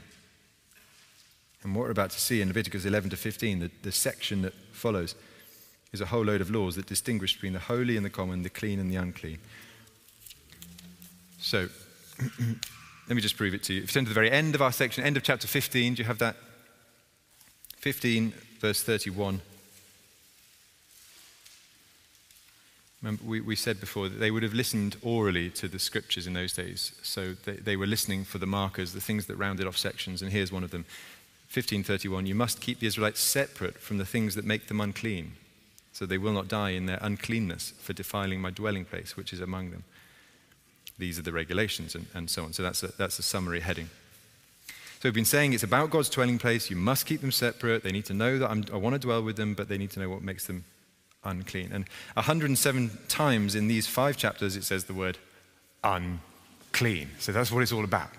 And 1.64 1.74
what 1.74 1.86
we're 1.86 1.90
about 1.90 2.10
to 2.10 2.20
see 2.20 2.40
in 2.40 2.46
Leviticus 2.46 2.84
11 2.84 3.10
to 3.10 3.16
15, 3.16 3.58
the, 3.58 3.70
the 3.82 3.90
section 3.90 4.42
that 4.42 4.54
follows, 4.70 5.16
is 5.92 6.00
a 6.00 6.06
whole 6.06 6.24
load 6.24 6.40
of 6.40 6.50
laws 6.50 6.76
that 6.76 6.86
distinguish 6.86 7.34
between 7.34 7.54
the 7.54 7.58
holy 7.58 7.96
and 7.96 8.06
the 8.06 8.10
common, 8.10 8.44
the 8.44 8.48
clean 8.48 8.78
and 8.78 8.92
the 8.92 8.96
unclean. 8.96 9.38
So, 11.40 11.68
let 12.18 13.14
me 13.14 13.20
just 13.22 13.36
prove 13.36 13.54
it 13.54 13.62
to 13.64 13.74
you. 13.74 13.82
If 13.82 13.90
you 13.90 13.94
turn 13.94 14.04
to 14.04 14.10
the 14.10 14.14
very 14.14 14.30
end 14.30 14.54
of 14.54 14.62
our 14.62 14.72
section, 14.72 15.04
end 15.04 15.16
of 15.16 15.22
chapter 15.22 15.46
15, 15.46 15.94
do 15.94 16.02
you 16.02 16.06
have 16.06 16.18
that? 16.18 16.36
15, 17.78 18.32
verse 18.60 18.82
31. 18.82 19.40
Remember, 23.02 23.22
we, 23.24 23.40
we 23.40 23.54
said 23.54 23.78
before 23.78 24.08
that 24.08 24.18
they 24.18 24.30
would 24.30 24.42
have 24.42 24.54
listened 24.54 24.96
orally 25.02 25.50
to 25.50 25.68
the 25.68 25.78
scriptures 25.78 26.26
in 26.26 26.32
those 26.32 26.52
days. 26.52 26.92
So 27.02 27.34
they, 27.44 27.52
they 27.52 27.76
were 27.76 27.86
listening 27.86 28.24
for 28.24 28.38
the 28.38 28.46
markers, 28.46 28.92
the 28.92 29.00
things 29.00 29.26
that 29.26 29.36
rounded 29.36 29.66
off 29.66 29.76
sections, 29.76 30.22
and 30.22 30.32
here's 30.32 30.50
one 30.50 30.64
of 30.64 30.70
them 30.70 30.84
1531 31.52 32.26
You 32.26 32.34
must 32.34 32.60
keep 32.60 32.80
the 32.80 32.86
Israelites 32.88 33.20
separate 33.20 33.78
from 33.78 33.98
the 33.98 34.04
things 34.04 34.34
that 34.34 34.44
make 34.44 34.66
them 34.66 34.80
unclean, 34.80 35.34
so 35.92 36.04
they 36.04 36.18
will 36.18 36.32
not 36.32 36.48
die 36.48 36.70
in 36.70 36.86
their 36.86 36.98
uncleanness 37.00 37.72
for 37.78 37.92
defiling 37.92 38.40
my 38.40 38.50
dwelling 38.50 38.84
place, 38.84 39.16
which 39.16 39.32
is 39.32 39.40
among 39.40 39.70
them. 39.70 39.84
These 40.98 41.18
are 41.18 41.22
the 41.22 41.32
regulations, 41.32 41.94
and, 41.94 42.06
and 42.14 42.30
so 42.30 42.44
on. 42.44 42.52
So 42.52 42.62
that's 42.62 42.82
a, 42.82 42.88
that's 42.96 43.18
a 43.18 43.22
summary 43.22 43.60
heading. 43.60 43.90
So 44.68 45.00
we've 45.04 45.14
been 45.14 45.26
saying 45.26 45.52
it's 45.52 45.62
about 45.62 45.90
God's 45.90 46.08
dwelling 46.08 46.38
place. 46.38 46.70
You 46.70 46.76
must 46.76 47.04
keep 47.04 47.20
them 47.20 47.32
separate. 47.32 47.82
They 47.82 47.92
need 47.92 48.06
to 48.06 48.14
know 48.14 48.38
that 48.38 48.50
I'm, 48.50 48.64
I 48.72 48.76
want 48.76 48.94
to 48.94 48.98
dwell 48.98 49.22
with 49.22 49.36
them, 49.36 49.54
but 49.54 49.68
they 49.68 49.76
need 49.76 49.90
to 49.90 50.00
know 50.00 50.08
what 50.08 50.22
makes 50.22 50.46
them 50.46 50.64
unclean. 51.22 51.70
And 51.72 51.86
107 52.14 52.90
times 53.08 53.54
in 53.54 53.68
these 53.68 53.86
five 53.86 54.16
chapters 54.16 54.56
it 54.56 54.64
says 54.64 54.84
the 54.84 54.94
word 54.94 55.18
unclean. 55.84 57.10
So 57.18 57.32
that's 57.32 57.52
what 57.52 57.62
it's 57.62 57.72
all 57.72 57.84
about. 57.84 58.10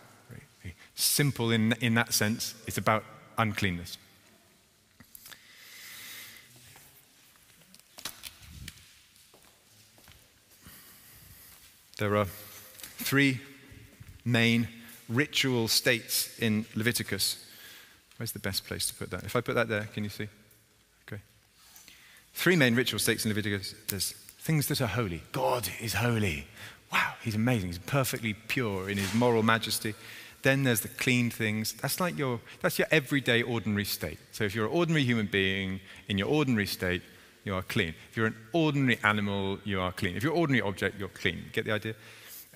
Simple 0.96 1.52
in, 1.52 1.74
in 1.74 1.94
that 1.94 2.14
sense, 2.14 2.56
it's 2.66 2.78
about 2.78 3.04
uncleanness. 3.38 3.98
There 12.00 12.16
are 12.18 12.28
three 13.08 13.40
main 14.26 14.68
ritual 15.08 15.68
states 15.68 16.38
in 16.40 16.66
Leviticus 16.76 17.48
Where's 18.18 18.32
the 18.32 18.40
best 18.40 18.66
place 18.66 18.88
to 18.88 18.96
put 18.96 19.12
that? 19.12 19.24
If 19.24 19.36
I 19.36 19.42
put 19.42 19.56
that 19.56 19.70
there, 19.70 19.88
can 19.94 20.04
you 20.04 20.10
see? 20.10 20.28
Okay. 21.08 21.22
Three 22.34 22.56
main 22.56 22.76
ritual 22.76 23.00
states 23.00 23.26
in 23.26 23.30
Leviticus. 23.30 23.76
There's 23.88 24.12
things 24.40 24.68
that 24.68 24.82
are 24.82 24.88
holy. 24.88 25.22
God 25.32 25.70
is 25.80 25.94
holy. 25.94 26.48
Wow, 26.92 27.14
he's 27.22 27.36
amazing. 27.36 27.70
He's 27.70 27.78
perfectly 27.78 28.34
pure 28.34 28.90
in 28.90 28.98
his 28.98 29.14
moral 29.14 29.44
majesty. 29.44 29.94
Then 30.42 30.64
there's 30.64 30.82
the 30.82 30.88
clean 30.88 31.30
things. 31.30 31.74
That's 31.74 32.00
like 32.00 32.18
your, 32.18 32.40
that's 32.62 32.80
your 32.80 32.88
everyday, 32.90 33.44
ordinary 33.44 33.86
state. 33.86 34.20
So 34.32 34.46
if 34.46 34.56
you're 34.56 34.66
an 34.66 34.72
ordinary 34.72 35.04
human 35.04 35.28
being 35.28 35.80
in 36.08 36.18
your 36.18 36.30
ordinary 36.30 36.68
state, 36.68 37.02
you 37.44 37.54
are 37.54 37.62
clean. 37.62 37.94
If 38.10 38.18
you're 38.18 38.28
an 38.28 38.36
ordinary 38.52 39.00
animal, 39.04 39.60
you 39.64 39.80
are 39.80 39.92
clean. 39.92 40.16
If 40.16 40.24
you're 40.24 40.34
an 40.34 40.40
ordinary 40.40 40.62
object, 40.62 41.00
you're 41.00 41.10
clean. 41.10 41.46
Get 41.54 41.66
the 41.66 41.72
idea? 41.72 41.94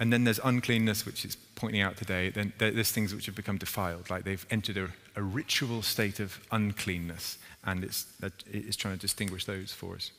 And 0.01 0.12
then 0.12 0.24
there's 0.24 0.39
uncleanness, 0.43 1.05
which 1.05 1.25
is 1.25 1.36
pointing 1.53 1.81
out 1.81 1.96
today. 1.96 2.29
Then 2.29 2.53
there's 2.58 2.91
things 2.91 3.13
which 3.13 3.27
have 3.27 3.36
become 3.36 3.60
defiled, 3.60 4.10
like 4.10 4.24
they've 4.24 4.48
entered 4.50 4.75
a, 4.77 4.89
a 5.15 5.22
ritual 5.22 5.84
state 5.84 6.20
of 6.20 6.39
uncleanness, 6.51 7.38
and 7.65 7.84
it's, 7.84 8.08
it's 8.51 8.75
trying 8.75 8.96
to 8.96 9.00
distinguish 9.00 9.46
those 9.46 9.72
for 9.72 9.93
us. 9.93 10.10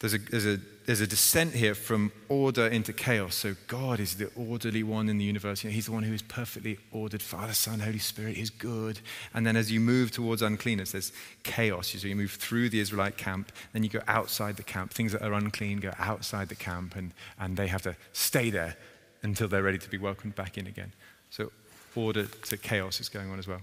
There's 0.00 0.14
a, 0.14 0.18
there's, 0.18 0.46
a, 0.46 0.58
there's 0.86 1.02
a 1.02 1.06
descent 1.06 1.52
here 1.52 1.74
from 1.74 2.10
order 2.28 2.66
into 2.66 2.92
chaos. 2.92 3.34
So 3.34 3.54
God 3.66 4.00
is 4.00 4.16
the 4.16 4.30
orderly 4.34 4.82
one 4.82 5.08
in 5.10 5.18
the 5.18 5.24
universe. 5.24 5.62
You 5.62 5.70
know, 5.70 5.74
he's 5.74 5.86
the 5.86 5.92
one 5.92 6.02
who 6.02 6.14
is 6.14 6.22
perfectly 6.22 6.78
ordered. 6.90 7.20
Father, 7.20 7.52
Son, 7.52 7.80
Holy 7.80 7.98
Spirit 7.98 8.38
is 8.38 8.48
good. 8.48 9.00
And 9.34 9.46
then 9.46 9.56
as 9.56 9.70
you 9.70 9.78
move 9.78 10.10
towards 10.10 10.40
uncleanness, 10.40 10.92
there's 10.92 11.12
chaos. 11.42 11.88
So 11.88 12.08
you 12.08 12.16
move 12.16 12.32
through 12.32 12.70
the 12.70 12.80
Israelite 12.80 13.18
camp, 13.18 13.52
then 13.72 13.82
you 13.82 13.90
go 13.90 14.00
outside 14.08 14.56
the 14.56 14.62
camp. 14.62 14.92
Things 14.92 15.12
that 15.12 15.22
are 15.22 15.34
unclean 15.34 15.80
go 15.80 15.92
outside 15.98 16.48
the 16.48 16.54
camp, 16.54 16.96
and, 16.96 17.12
and 17.38 17.58
they 17.58 17.66
have 17.66 17.82
to 17.82 17.94
stay 18.12 18.48
there 18.48 18.76
until 19.22 19.48
they're 19.48 19.62
ready 19.62 19.78
to 19.78 19.90
be 19.90 19.98
welcomed 19.98 20.34
back 20.34 20.56
in 20.56 20.66
again. 20.66 20.94
So 21.28 21.52
order 21.94 22.24
to 22.24 22.56
chaos 22.56 23.00
is 23.00 23.08
going 23.08 23.30
on 23.30 23.38
as 23.38 23.46
well. 23.46 23.60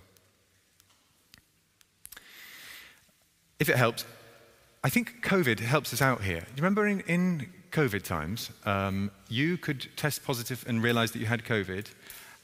If 3.59 3.69
it 3.69 3.75
helps, 3.75 4.05
I 4.83 4.89
think 4.89 5.23
COVID 5.23 5.59
helps 5.59 5.91
us 5.93 6.01
out 6.01 6.21
here. 6.21 6.39
Do 6.39 6.47
you 6.55 6.63
remember 6.63 6.87
in, 6.87 7.01
in 7.01 7.49
COVID 7.71 8.03
times, 8.03 8.51
um, 8.65 9.11
you 9.27 9.57
could 9.57 9.87
test 9.95 10.23
positive 10.23 10.63
and 10.67 10.83
realize 10.83 11.11
that 11.11 11.19
you 11.19 11.25
had 11.25 11.43
COVID, 11.43 11.87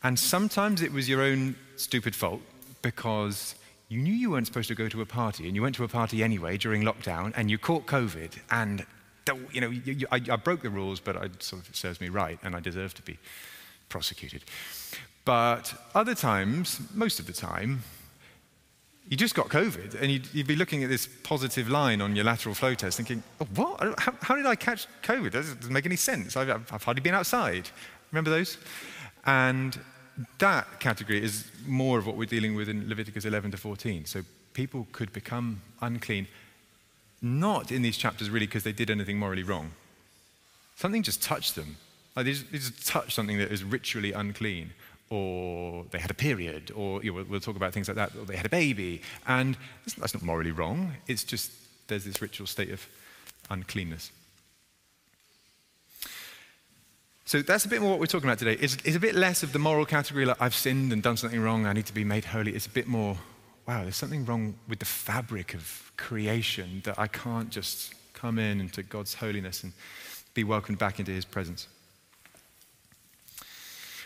and 0.03 0.17
sometimes 0.17 0.81
it 0.81 0.91
was 0.91 1.07
your 1.07 1.21
own 1.21 1.55
stupid 1.75 2.15
fault 2.15 2.41
because 2.81 3.55
you 3.87 4.01
knew 4.01 4.13
you 4.13 4.31
weren't 4.31 4.47
supposed 4.47 4.67
to 4.67 4.75
go 4.75 4.89
to 4.89 5.01
a 5.01 5.05
party, 5.05 5.45
and 5.47 5.55
you 5.55 5.61
went 5.61 5.75
to 5.75 5.83
a 5.83 5.87
party 5.87 6.23
anyway 6.23 6.57
during 6.57 6.81
lockdown, 6.81 7.33
and 7.35 7.49
you 7.51 7.57
caught 7.57 7.85
COVID, 7.85 8.37
and 8.51 8.85
you 9.51 9.61
know, 9.61 9.69
you, 9.69 9.93
you, 9.93 10.07
I, 10.11 10.19
I, 10.29 10.35
broke 10.35 10.63
the 10.63 10.69
rules, 10.69 10.99
but 10.99 11.15
it 11.15 11.41
sort 11.41 11.67
of 11.67 11.75
serves 11.75 12.01
me 12.01 12.09
right, 12.09 12.37
and 12.43 12.55
I 12.55 12.59
deserve 12.59 12.93
to 12.95 13.01
be 13.03 13.17
prosecuted. 13.87 14.43
But 15.23 15.73
other 15.95 16.15
times, 16.15 16.81
most 16.93 17.19
of 17.19 17.27
the 17.27 17.33
time, 17.33 17.83
you 19.09 19.17
just 19.17 19.35
got 19.35 19.49
COVID, 19.49 20.01
and 20.01 20.11
you'd, 20.11 20.27
you'd, 20.33 20.47
be 20.47 20.55
looking 20.55 20.83
at 20.83 20.89
this 20.89 21.07
positive 21.23 21.69
line 21.69 22.01
on 22.01 22.15
your 22.15 22.25
lateral 22.25 22.55
flow 22.55 22.73
test, 22.73 22.97
thinking, 22.97 23.21
oh, 23.41 23.47
"What? 23.55 23.99
How, 23.99 24.13
how, 24.21 24.35
did 24.35 24.45
I 24.45 24.55
catch 24.55 24.87
COVID? 25.03 25.31
That 25.31 25.43
doesn't 25.59 25.73
make 25.73 25.85
any 25.85 25.97
sense. 25.97 26.37
I've, 26.37 26.49
I've 26.49 26.83
hardly 26.83 27.01
been 27.01 27.13
outside." 27.13 27.69
Remember 28.11 28.29
those? 28.29 28.57
And 29.25 29.77
that 30.39 30.79
category 30.79 31.21
is 31.21 31.49
more 31.65 31.97
of 31.97 32.05
what 32.05 32.15
we're 32.15 32.25
dealing 32.25 32.55
with 32.55 32.69
in 32.69 32.87
Leviticus 32.87 33.25
11 33.25 33.51
to 33.51 33.57
14. 33.57 34.05
So 34.05 34.21
people 34.53 34.87
could 34.91 35.11
become 35.11 35.61
unclean, 35.81 36.27
not 37.21 37.71
in 37.71 37.81
these 37.81 37.97
chapters 37.97 38.29
really 38.29 38.45
because 38.45 38.63
they 38.63 38.71
did 38.71 38.89
anything 38.89 39.17
morally 39.17 39.43
wrong. 39.43 39.71
Something 40.75 41.03
just 41.03 41.23
touched 41.23 41.55
them. 41.55 41.77
Like 42.15 42.25
they 42.25 42.31
just, 42.33 42.51
they 42.51 42.57
just 42.59 42.87
touched 42.87 43.13
something 43.13 43.37
that 43.39 43.51
is 43.51 43.63
ritually 43.63 44.11
unclean 44.11 44.71
or 45.09 45.85
they 45.91 45.99
had 45.99 46.11
a 46.11 46.15
period, 46.15 46.71
or 46.75 47.03
you 47.03 47.13
know, 47.13 47.25
we'll, 47.29 47.39
talk 47.39 47.55
about 47.55 47.73
things 47.73 47.87
like 47.87 47.97
that, 47.97 48.15
or 48.15 48.25
they 48.25 48.35
had 48.35 48.45
a 48.45 48.49
baby. 48.49 49.01
And 49.27 49.57
that's 49.85 50.13
not 50.13 50.23
morally 50.23 50.51
wrong. 50.51 50.93
It's 51.07 51.23
just 51.23 51.51
there's 51.87 52.05
this 52.05 52.21
ritual 52.21 52.47
state 52.47 52.71
of 52.71 52.87
uncleanness. 53.49 54.11
So 57.25 57.41
that's 57.41 57.65
a 57.65 57.69
bit 57.69 57.81
more 57.81 57.91
what 57.91 57.99
we're 57.99 58.05
talking 58.05 58.29
about 58.29 58.39
today. 58.39 58.57
It's, 58.59 58.77
it's, 58.83 58.95
a 58.95 58.99
bit 58.99 59.15
less 59.15 59.43
of 59.43 59.53
the 59.53 59.59
moral 59.59 59.85
category, 59.85 60.25
like 60.25 60.41
I've 60.41 60.53
sinned 60.53 60.91
and 60.91 61.01
done 61.01 61.17
something 61.17 61.39
wrong, 61.39 61.65
I 61.65 61.73
need 61.73 61.85
to 61.85 61.93
be 61.93 62.03
made 62.03 62.25
holy. 62.25 62.53
It's 62.53 62.65
a 62.65 62.69
bit 62.69 62.85
more, 62.85 63.17
wow, 63.67 63.83
there's 63.83 63.95
something 63.95 64.25
wrong 64.25 64.55
with 64.67 64.79
the 64.79 64.85
fabric 64.85 65.53
of 65.53 65.91
creation 65.97 66.81
that 66.83 66.99
I 66.99 67.07
can't 67.07 67.49
just 67.49 67.95
come 68.13 68.39
in 68.39 68.59
into 68.59 68.83
God's 68.83 69.15
holiness 69.15 69.63
and 69.63 69.73
be 70.33 70.43
welcomed 70.43 70.79
back 70.79 70.99
into 70.99 71.11
his 71.11 71.25
presence. 71.25 71.67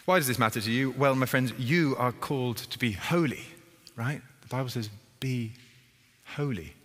Why 0.08 0.20
does 0.20 0.28
this 0.28 0.40
matter 0.40 0.62
to 0.62 0.72
you? 0.72 0.92
Well, 0.92 1.16
my 1.16 1.26
friends, 1.26 1.52
you 1.58 1.98
are 2.00 2.14
called 2.14 2.56
to 2.56 2.80
be 2.80 2.94
holy, 2.94 3.44
right? 3.98 4.22
The 4.40 4.48
Bible 4.48 4.70
says, 4.70 4.90
be 5.20 5.52
holy. 6.24 6.76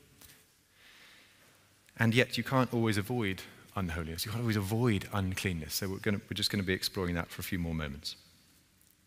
And 2.01 2.17
yet, 2.17 2.37
you 2.37 2.43
can't 2.43 2.75
always 2.75 2.99
avoid 2.99 3.41
unholiness. 3.77 4.27
You 4.27 4.33
can't 4.33 4.43
always 4.43 4.57
avoid 4.57 5.09
uncleanness. 5.13 5.75
So, 5.75 5.89
we're, 5.91 5.99
to, 5.99 6.11
we're 6.11 6.35
just 6.35 6.51
going 6.51 6.61
to 6.61 6.67
be 6.67 6.73
exploring 6.73 7.15
that 7.15 7.31
for 7.31 7.43
a 7.43 7.45
few 7.45 7.61
more 7.61 7.77
moments. 7.77 8.17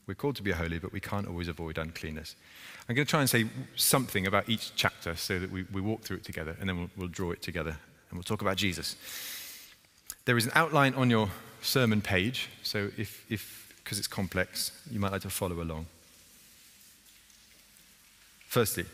We're 0.08 0.16
called 0.16 0.38
to 0.38 0.44
be 0.44 0.52
holy, 0.52 0.80
but 0.80 0.94
we 0.94 1.02
can't 1.02 1.28
always 1.28 1.50
avoid 1.50 1.78
uncleanness. 1.78 2.38
I'm 2.88 2.96
going 2.96 3.06
to 3.06 3.10
try 3.10 3.20
and 3.20 3.30
say 3.30 3.48
something 3.76 4.28
about 4.28 4.48
each 4.48 4.72
chapter 4.78 5.18
so 5.18 5.40
that 5.40 5.52
we, 5.52 5.66
we 5.74 5.82
walk 5.82 6.04
through 6.04 6.18
it 6.18 6.24
together, 6.24 6.56
and 6.62 6.70
then 6.70 6.78
we'll, 6.78 6.90
we'll 6.96 7.08
draw 7.10 7.32
it 7.32 7.42
together, 7.42 7.72
and 8.10 8.18
we'll 8.18 8.24
talk 8.24 8.42
about 8.42 8.56
Jesus. 8.56 8.96
There 10.24 10.38
is 10.38 10.46
an 10.46 10.54
outline 10.56 10.94
on 10.94 11.10
your 11.10 11.32
sermon 11.62 12.00
page, 12.00 12.48
so 12.64 12.92
if, 12.98 13.26
if 13.30 13.65
because 13.86 14.00
it's 14.00 14.08
complex. 14.08 14.72
You 14.90 15.00
might 15.00 15.12
like 15.12 15.22
to 15.22 15.30
follow 15.30 15.62
along. 15.62 15.86
Firstly, 18.48 18.86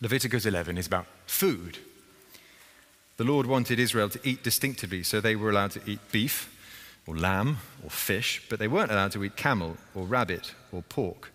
Leviticus 0.00 0.44
11 0.44 0.76
is 0.76 0.88
about 0.88 1.06
food. 1.26 1.78
The 3.16 3.24
Lord 3.24 3.46
wanted 3.46 3.78
Israel 3.78 4.08
to 4.08 4.20
eat 4.24 4.42
distinctively, 4.42 5.04
so 5.04 5.20
they 5.20 5.36
were 5.36 5.50
allowed 5.50 5.70
to 5.72 5.80
eat 5.86 6.00
beef 6.10 6.50
or 7.06 7.16
lamb 7.16 7.58
or 7.84 7.90
fish, 7.90 8.42
but 8.50 8.58
they 8.58 8.66
weren't 8.66 8.90
allowed 8.90 9.12
to 9.12 9.22
eat 9.22 9.36
camel 9.36 9.76
or 9.94 10.04
rabbit 10.04 10.52
or 10.72 10.82
pork. 10.82 11.30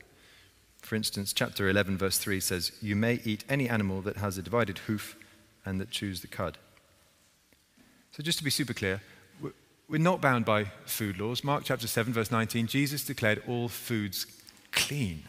For 0.81 0.95
instance, 0.95 1.31
chapter 1.31 1.69
11, 1.69 1.97
verse 1.97 2.17
3 2.17 2.41
says, 2.41 2.73
You 2.81 2.97
may 2.97 3.21
eat 3.23 3.45
any 3.47 3.69
animal 3.69 4.01
that 4.01 4.17
has 4.17 4.37
a 4.37 4.41
divided 4.41 4.79
hoof 4.79 5.15
and 5.65 5.79
that 5.79 5.91
chews 5.91 6.19
the 6.19 6.27
cud. 6.27 6.57
So, 8.11 8.23
just 8.23 8.39
to 8.39 8.43
be 8.43 8.49
super 8.49 8.73
clear, 8.73 9.01
we're 9.89 9.97
not 9.97 10.21
bound 10.21 10.45
by 10.45 10.65
food 10.85 11.19
laws. 11.19 11.43
Mark 11.43 11.63
chapter 11.65 11.87
7, 11.87 12.13
verse 12.13 12.29
19, 12.29 12.67
Jesus 12.67 13.03
declared 13.03 13.41
all 13.47 13.67
foods 13.67 14.27
clean. 14.71 15.23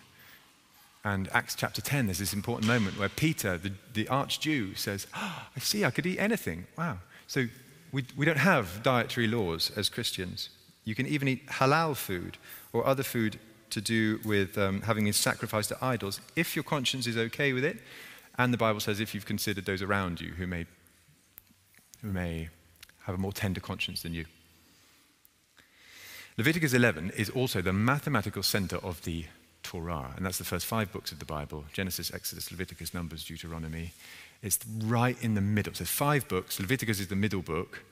And 1.02 1.31
Acts 1.33 1.55
chapter 1.55 1.81
10, 1.81 2.07
there's 2.07 2.19
this 2.19 2.35
important 2.35 2.67
moment 2.67 2.99
where 2.99 3.09
Peter, 3.09 3.57
the, 3.57 3.73
the 3.95 4.07
arch 4.09 4.38
Jew, 4.38 4.75
says, 4.75 5.07
oh, 5.17 5.47
I 5.57 5.61
see, 5.61 5.83
I 5.85 5.90
could 5.90 6.05
eat 6.05 6.19
anything. 6.19 6.67
Wow. 6.76 6.99
So 7.26 7.47
we, 7.90 8.05
we 8.17 8.26
don't 8.26 8.37
have 8.37 8.83
dietary 8.83 9.26
laws 9.26 9.73
as 9.76 9.88
Christians. 9.88 10.50
You 10.85 10.95
can 10.95 11.07
even 11.07 11.26
eat 11.26 11.47
halal 11.47 11.97
food 11.97 12.37
or 12.75 12.87
other 12.87 13.02
food 13.02 13.38
to 13.71 13.81
do 13.81 14.21
with 14.26 14.59
um, 14.59 14.83
having 14.83 15.05
been 15.05 15.12
sacrificed 15.14 15.71
to 15.71 15.79
idols 15.83 16.21
if 16.37 16.55
your 16.55 16.64
conscience 16.64 17.07
is 17.07 17.17
okay 17.17 17.55
with 17.55 17.64
it. 17.64 17.79
And 18.37 18.52
the 18.52 18.59
Bible 18.59 18.81
says 18.81 19.00
if 19.00 19.14
you've 19.14 19.26
considered 19.26 19.64
those 19.64 19.81
around 19.81 20.21
you 20.21 20.33
who 20.33 20.47
may, 20.47 20.67
who 22.02 22.12
may 22.12 22.49
have 23.05 23.14
a 23.14 23.19
more 23.19 23.33
tender 23.33 23.61
conscience 23.61 24.02
than 24.02 24.12
you. 24.12 24.26
Leviticus 26.40 26.73
11 26.73 27.11
is 27.18 27.28
also 27.28 27.61
the 27.61 27.70
mathematical 27.70 28.42
center 28.42 28.78
of 28.78 29.02
the 29.02 29.26
Torah, 29.62 30.14
and 30.16 30.25
that's 30.25 30.38
the 30.38 30.44
first 30.44 30.64
five 30.64 30.90
books 30.90 31.12
of 31.12 31.18
the 31.18 31.26
Bible 31.26 31.66
Genesis, 31.75 32.11
Exodus, 32.14 32.50
Leviticus, 32.50 32.94
Numbers, 32.94 33.26
Deuteronomy. 33.26 33.92
It's 34.42 34.59
right 34.78 35.23
in 35.23 35.35
the 35.35 35.42
middle. 35.42 35.75
So, 35.75 35.85
five 35.85 36.26
books. 36.28 36.59
Leviticus 36.59 36.99
is 36.99 37.09
the 37.09 37.14
middle 37.14 37.42
book. 37.42 37.82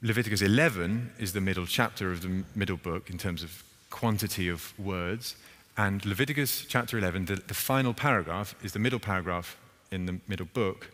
Leviticus 0.00 0.40
11 0.40 1.12
is 1.18 1.34
the 1.34 1.42
middle 1.42 1.66
chapter 1.66 2.10
of 2.10 2.22
the 2.22 2.44
middle 2.54 2.78
book 2.78 3.10
in 3.10 3.18
terms 3.18 3.42
of 3.42 3.62
quantity 3.90 4.48
of 4.48 4.72
words. 4.78 5.36
And 5.76 6.02
Leviticus 6.06 6.64
chapter 6.66 6.96
11, 6.96 7.26
the, 7.26 7.42
the 7.46 7.52
final 7.52 7.92
paragraph, 7.92 8.54
is 8.64 8.72
the 8.72 8.78
middle 8.78 9.00
paragraph 9.00 9.58
in 9.90 10.06
the 10.06 10.18
middle 10.26 10.48
book 10.54 10.90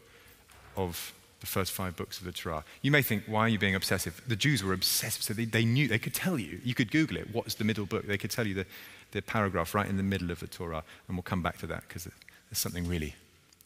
of 0.76 1.12
the 1.46 1.52
first 1.52 1.72
five 1.72 1.96
books 1.96 2.18
of 2.18 2.24
the 2.24 2.32
Torah. 2.32 2.64
You 2.82 2.90
may 2.90 3.02
think, 3.02 3.22
why 3.26 3.42
are 3.42 3.48
you 3.48 3.58
being 3.58 3.76
obsessive? 3.76 4.20
The 4.26 4.36
Jews 4.36 4.64
were 4.64 4.72
obsessive, 4.72 5.22
so 5.22 5.32
they, 5.32 5.44
they 5.44 5.64
knew, 5.64 5.86
they 5.86 5.98
could 5.98 6.14
tell 6.14 6.38
you. 6.38 6.60
You 6.64 6.74
could 6.74 6.90
Google 6.90 7.18
it, 7.18 7.28
what's 7.32 7.54
the 7.54 7.64
middle 7.64 7.86
book? 7.86 8.06
They 8.06 8.18
could 8.18 8.32
tell 8.32 8.46
you 8.46 8.54
the, 8.54 8.66
the 9.12 9.22
paragraph 9.22 9.74
right 9.74 9.88
in 9.88 9.96
the 9.96 10.02
middle 10.02 10.32
of 10.32 10.40
the 10.40 10.48
Torah, 10.48 10.82
and 11.06 11.16
we'll 11.16 11.22
come 11.22 11.42
back 11.42 11.58
to 11.58 11.66
that 11.68 11.84
because 11.86 12.04
there's 12.04 12.58
something 12.58 12.88
really 12.88 13.14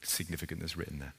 significant 0.02 0.60
that's 0.60 0.76
written 0.76 0.98
there. 0.98 1.14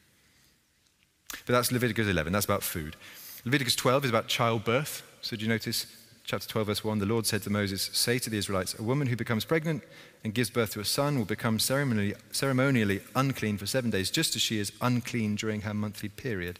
But 1.45 1.53
that's 1.53 1.71
Leviticus 1.71 2.07
11, 2.07 2.31
that's 2.31 2.45
about 2.45 2.61
food. 2.61 2.95
Leviticus 3.43 3.75
12 3.75 4.05
is 4.05 4.09
about 4.11 4.27
childbirth. 4.27 5.01
So, 5.21 5.35
do 5.35 5.43
you 5.43 5.49
notice 5.49 5.87
chapter 6.23 6.47
12, 6.47 6.67
verse 6.67 6.83
1, 6.83 6.99
the 6.99 7.05
Lord 7.05 7.25
said 7.25 7.41
to 7.43 7.49
Moses, 7.49 7.89
Say 7.93 8.19
to 8.19 8.29
the 8.29 8.37
Israelites, 8.37 8.77
a 8.77 8.83
woman 8.83 9.07
who 9.07 9.15
becomes 9.15 9.45
pregnant 9.45 9.83
and 10.23 10.33
gives 10.33 10.49
birth 10.49 10.73
to 10.73 10.79
a 10.79 10.85
son 10.85 11.17
will 11.17 11.25
become 11.25 11.59
ceremonially, 11.59 12.15
ceremonially 12.31 13.01
unclean 13.15 13.57
for 13.57 13.65
seven 13.65 13.89
days, 13.89 14.11
just 14.11 14.35
as 14.35 14.41
she 14.41 14.59
is 14.59 14.71
unclean 14.81 15.35
during 15.35 15.61
her 15.61 15.73
monthly 15.73 16.09
period. 16.09 16.59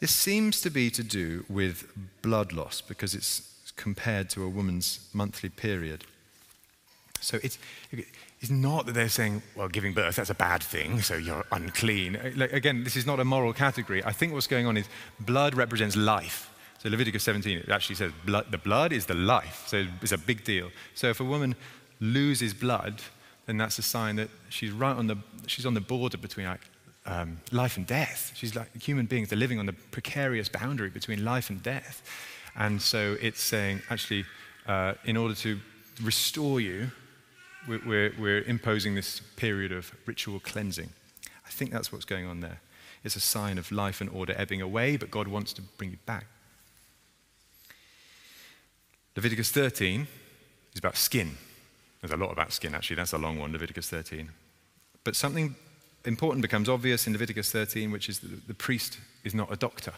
This 0.00 0.14
seems 0.14 0.60
to 0.62 0.70
be 0.70 0.90
to 0.90 1.02
do 1.02 1.44
with 1.48 1.92
blood 2.22 2.52
loss 2.52 2.80
because 2.80 3.14
it's 3.14 3.72
compared 3.76 4.30
to 4.30 4.42
a 4.42 4.48
woman's 4.48 5.08
monthly 5.12 5.48
period. 5.50 6.04
So 7.20 7.38
it's, 7.42 7.58
it's 7.92 8.50
not 8.50 8.86
that 8.86 8.92
they're 8.92 9.10
saying, 9.10 9.42
well, 9.54 9.68
giving 9.68 9.92
birth, 9.92 10.16
that's 10.16 10.30
a 10.30 10.34
bad 10.34 10.62
thing, 10.62 11.02
so 11.02 11.16
you're 11.16 11.44
unclean. 11.52 12.18
Like, 12.36 12.52
again, 12.52 12.82
this 12.82 12.96
is 12.96 13.06
not 13.06 13.20
a 13.20 13.24
moral 13.24 13.52
category. 13.52 14.02
I 14.04 14.12
think 14.12 14.32
what's 14.32 14.46
going 14.46 14.66
on 14.66 14.76
is 14.76 14.88
blood 15.20 15.54
represents 15.54 15.96
life. 15.96 16.49
So 16.82 16.88
Leviticus 16.88 17.22
17, 17.24 17.58
it 17.58 17.68
actually 17.68 17.96
says 17.96 18.10
blood, 18.24 18.46
the 18.50 18.56
blood 18.56 18.94
is 18.94 19.04
the 19.04 19.14
life. 19.14 19.64
So 19.66 19.84
it's 20.00 20.12
a 20.12 20.18
big 20.18 20.44
deal. 20.44 20.70
So 20.94 21.08
if 21.08 21.20
a 21.20 21.24
woman 21.24 21.54
loses 22.00 22.54
blood, 22.54 23.02
then 23.44 23.58
that's 23.58 23.78
a 23.78 23.82
sign 23.82 24.16
that 24.16 24.30
she's 24.48 24.70
right 24.70 24.96
on 24.96 25.06
the, 25.06 25.18
she's 25.46 25.66
on 25.66 25.74
the 25.74 25.82
border 25.82 26.16
between 26.16 26.46
like, 26.46 26.62
um, 27.04 27.38
life 27.52 27.76
and 27.76 27.86
death. 27.86 28.32
She's 28.34 28.56
like 28.56 28.82
human 28.82 29.04
beings 29.04 29.30
are 29.30 29.36
living 29.36 29.58
on 29.58 29.66
the 29.66 29.74
precarious 29.74 30.48
boundary 30.48 30.88
between 30.88 31.22
life 31.22 31.50
and 31.50 31.62
death. 31.62 32.02
And 32.56 32.80
so 32.80 33.18
it's 33.20 33.42
saying, 33.42 33.82
actually, 33.90 34.24
uh, 34.66 34.94
in 35.04 35.18
order 35.18 35.34
to 35.34 35.60
restore 36.02 36.62
you, 36.62 36.90
we're, 37.68 37.80
we're, 37.86 38.12
we're 38.18 38.42
imposing 38.42 38.94
this 38.94 39.20
period 39.36 39.70
of 39.70 39.92
ritual 40.06 40.40
cleansing. 40.40 40.88
I 41.46 41.50
think 41.50 41.72
that's 41.72 41.92
what's 41.92 42.06
going 42.06 42.24
on 42.24 42.40
there. 42.40 42.60
It's 43.04 43.16
a 43.16 43.20
sign 43.20 43.58
of 43.58 43.70
life 43.70 44.00
and 44.00 44.08
order 44.08 44.34
ebbing 44.38 44.62
away, 44.62 44.96
but 44.96 45.10
God 45.10 45.28
wants 45.28 45.52
to 45.54 45.62
bring 45.62 45.90
you 45.90 45.98
back. 46.06 46.24
Leviticus 49.20 49.50
13 49.50 50.06
is 50.72 50.78
about 50.78 50.96
skin. 50.96 51.36
There's 52.00 52.10
a 52.10 52.16
lot 52.16 52.32
about 52.32 52.54
skin, 52.54 52.74
actually. 52.74 52.96
That's 52.96 53.12
a 53.12 53.18
long 53.18 53.38
one, 53.38 53.52
Leviticus 53.52 53.86
13. 53.90 54.30
But 55.04 55.14
something 55.14 55.54
important 56.06 56.40
becomes 56.40 56.70
obvious 56.70 57.06
in 57.06 57.12
Leviticus 57.12 57.52
13, 57.52 57.90
which 57.90 58.08
is 58.08 58.20
that 58.20 58.48
the 58.48 58.54
priest 58.54 58.98
is 59.22 59.34
not 59.34 59.52
a 59.52 59.56
doctor. 59.56 59.92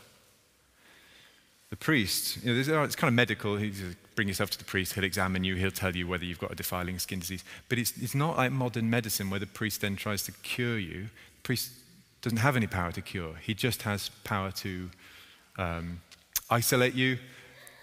The 1.70 1.76
priest, 1.76 2.42
you 2.42 2.52
know, 2.52 2.82
it's 2.82 2.96
kind 2.96 3.08
of 3.08 3.14
medical. 3.14 3.54
He 3.54 3.72
bring 4.16 4.26
yourself 4.26 4.50
to 4.50 4.58
the 4.58 4.64
priest, 4.64 4.94
he'll 4.94 5.04
examine 5.04 5.44
you, 5.44 5.54
he'll 5.54 5.70
tell 5.70 5.94
you 5.94 6.08
whether 6.08 6.24
you've 6.24 6.40
got 6.40 6.50
a 6.50 6.56
defiling 6.56 6.98
skin 6.98 7.20
disease. 7.20 7.44
But 7.68 7.78
it's, 7.78 7.92
it's 8.02 8.16
not 8.16 8.36
like 8.36 8.50
modern 8.50 8.90
medicine 8.90 9.30
where 9.30 9.38
the 9.38 9.46
priest 9.46 9.82
then 9.82 9.94
tries 9.94 10.24
to 10.24 10.32
cure 10.42 10.80
you. 10.80 11.02
The 11.36 11.42
priest 11.44 11.70
doesn't 12.22 12.38
have 12.38 12.56
any 12.56 12.66
power 12.66 12.90
to 12.90 13.00
cure, 13.00 13.34
he 13.40 13.54
just 13.54 13.82
has 13.82 14.08
power 14.24 14.50
to 14.50 14.90
um, 15.58 16.00
isolate 16.50 16.94
you 16.94 17.18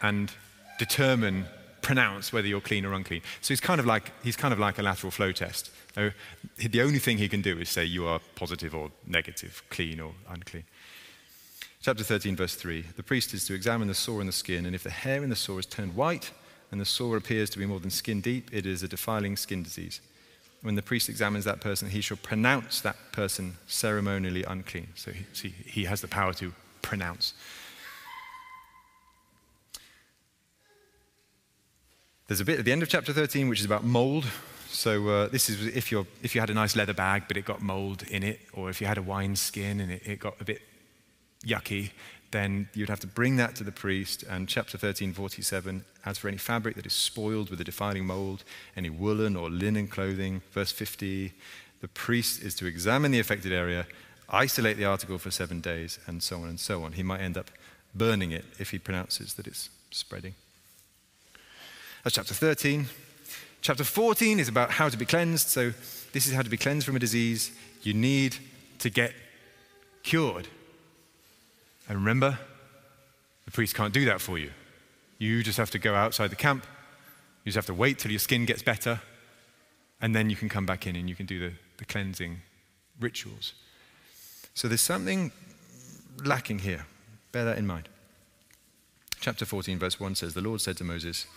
and 0.02 0.34
determine, 0.80 1.46
pronounce 1.82 2.34
whether 2.34 2.48
you're 2.48 2.62
clean 2.62 2.86
or 2.86 2.94
unclean. 2.94 3.22
So 3.42 3.50
he's 3.50 3.60
kind 3.60 3.80
of 3.80 3.86
like, 3.86 4.12
he's 4.24 4.36
kind 4.36 4.52
of 4.52 4.60
like 4.60 4.80
a 4.80 4.82
lateral 4.82 5.12
flow 5.12 5.32
test. 5.32 5.70
So 5.94 6.10
the 6.58 6.82
only 6.82 6.98
thing 6.98 7.20
he 7.20 7.30
can 7.30 7.42
do 7.42 7.60
is 7.60 7.70
say 7.70 7.86
you 7.86 8.08
are 8.08 8.20
positive 8.36 8.74
or 8.74 8.90
negative, 9.06 9.62
clean 9.70 10.00
or 10.00 10.14
unclean. 10.28 10.64
Chapter 11.82 12.04
13, 12.04 12.36
verse 12.36 12.56
3 12.56 12.82
The 12.96 13.04
priest 13.04 13.34
is 13.34 13.46
to 13.46 13.54
examine 13.54 13.88
the 13.88 13.94
sore 13.94 14.22
in 14.22 14.28
the 14.28 14.34
skin, 14.34 14.66
and 14.66 14.74
if 14.74 14.84
the 14.84 14.90
hair 14.90 15.24
in 15.24 15.30
the 15.30 15.36
sore 15.36 15.60
is 15.60 15.66
turned 15.66 15.96
white 15.96 16.32
and 16.72 16.80
the 16.80 16.86
sore 16.86 17.18
appears 17.18 17.50
to 17.52 17.60
be 17.60 17.66
more 17.66 17.80
than 17.80 17.90
skin 17.90 18.22
deep, 18.22 18.54
it 18.54 18.66
is 18.66 18.84
a 18.84 18.88
defiling 18.88 19.36
skin 19.36 19.64
disease. 19.64 20.02
When 20.62 20.76
the 20.76 20.82
priest 20.82 21.08
examines 21.08 21.46
that 21.46 21.62
person, 21.62 21.90
he 21.90 22.02
shall 22.02 22.18
pronounce 22.18 22.82
that 22.82 22.98
person 23.12 23.58
ceremonially 23.68 24.44
unclean. 24.44 24.90
So 24.96 25.12
he, 25.12 25.26
see, 25.34 25.54
he 25.66 25.86
has 25.86 26.02
the 26.02 26.08
power 26.08 26.34
to 26.34 26.54
pronounce. 26.82 27.34
There's 32.30 32.42
a 32.42 32.46
bit 32.46 32.60
at 32.60 32.66
the 32.66 32.72
end 32.72 32.84
of 32.84 32.90
chapter 32.90 33.12
13 33.12 33.50
which 33.50 33.60
is 33.60 33.66
about 33.66 33.84
mold. 33.84 34.24
So 34.68 35.10
uh, 35.10 35.28
this 35.30 35.50
is 35.50 35.66
if, 35.76 35.92
you're, 35.92 36.06
if 36.22 36.36
you 36.36 36.42
had 36.42 36.52
a 36.52 36.54
nice 36.54 36.76
leather 36.76 36.94
bag 36.94 37.24
but 37.28 37.38
it 37.38 37.44
got 37.44 37.60
mold 37.60 38.04
in 38.04 38.22
it, 38.22 38.40
or 38.54 38.70
if 38.70 38.80
you 38.80 38.86
had 38.86 39.00
a 39.00 39.02
wine 39.02 39.36
skin 39.36 39.80
and 39.80 39.92
it, 39.92 40.04
it 40.06 40.20
got 40.20 40.40
a 40.40 40.44
bit 40.44 40.62
yucky, 41.44 41.90
then 42.30 42.70
you'd 42.76 42.90
have 42.90 43.00
to 43.00 43.08
bring 43.08 43.38
that 43.38 43.56
to 43.56 43.64
the 43.64 43.72
priest. 43.72 44.24
And 44.30 44.48
chapter 44.48 44.78
13, 44.78 45.12
47, 45.12 45.84
as 46.06 46.20
for 46.20 46.28
any 46.28 46.38
fabric 46.38 46.76
that 46.76 46.86
is 46.86 46.94
spoiled 46.94 47.50
with 47.50 47.60
a 47.62 47.64
defiling 47.64 48.06
mold, 48.06 48.44
any 48.78 48.92
woolen 48.92 49.36
or 49.36 49.50
linen 49.50 49.88
clothing, 49.88 50.44
verse 50.52 50.72
50, 50.72 51.34
the 51.82 51.88
priest 51.88 52.44
is 52.44 52.54
to 52.56 52.68
examine 52.68 53.10
the 53.10 53.20
affected 53.20 53.52
area, 53.52 53.88
isolate 54.30 54.78
the 54.78 54.86
article 54.86 55.18
for 55.18 55.32
seven 55.32 55.62
days, 55.62 55.98
and 56.06 56.22
so 56.22 56.44
on 56.44 56.50
and 56.50 56.60
so 56.60 56.84
on. 56.84 56.92
He 56.92 57.02
might 57.02 57.22
end 57.22 57.40
up 57.40 57.50
burning 57.96 58.30
it 58.30 58.46
if 58.60 58.70
he 58.70 58.78
pronounces 58.78 59.34
that 59.34 59.48
it's 59.48 59.72
spreading. 59.90 60.36
That's 62.04 62.16
chapter 62.16 62.34
13. 62.34 62.86
Chapter 63.62 63.84
14 63.84 64.40
is 64.40 64.48
about 64.48 64.72
how 64.72 64.88
to 64.88 64.98
be 64.98 65.06
cleansed. 65.06 65.50
So, 65.50 65.74
this 66.14 66.28
is 66.28 66.34
how 66.34 66.42
to 66.42 66.50
be 66.50 66.58
cleansed 66.58 66.86
from 66.86 66.96
a 66.96 67.00
disease. 67.00 67.52
You 67.84 67.94
need 67.94 68.36
to 68.80 68.90
get 68.90 69.14
cured. 70.04 70.48
And 71.88 71.98
remember, 71.98 72.40
the 73.46 73.52
priest 73.52 73.76
can't 73.76 73.94
do 73.94 74.06
that 74.06 74.22
for 74.22 74.38
you. 74.38 74.52
You 75.18 75.44
just 75.44 75.58
have 75.58 75.72
to 75.72 75.80
go 75.80 75.94
outside 75.94 76.30
the 76.30 76.36
camp. 76.36 76.66
You 77.44 77.52
just 77.52 77.58
have 77.58 77.66
to 77.66 77.74
wait 77.74 78.00
till 78.00 78.12
your 78.12 78.20
skin 78.20 78.46
gets 78.46 78.64
better. 78.64 79.02
And 80.02 80.16
then 80.16 80.30
you 80.30 80.36
can 80.36 80.48
come 80.48 80.66
back 80.66 80.88
in 80.88 80.96
and 80.96 81.10
you 81.10 81.16
can 81.16 81.26
do 81.26 81.40
the, 81.40 81.52
the 81.78 81.86
cleansing 81.86 82.42
rituals. 83.00 83.54
So 84.54 84.68
there's 84.68 84.82
something 84.82 85.32
lacking 86.24 86.60
here. 86.60 86.86
Bear 87.34 87.44
that 87.46 87.58
in 87.58 87.68
mind. 87.68 87.90
Chapter 89.20 89.46
14, 89.46 89.78
verse 89.78 90.00
1 90.00 90.16
says 90.16 90.34
The 90.34 90.42
Lord 90.42 90.62
said 90.62 90.78
to 90.78 90.84
Moses, 90.86 91.28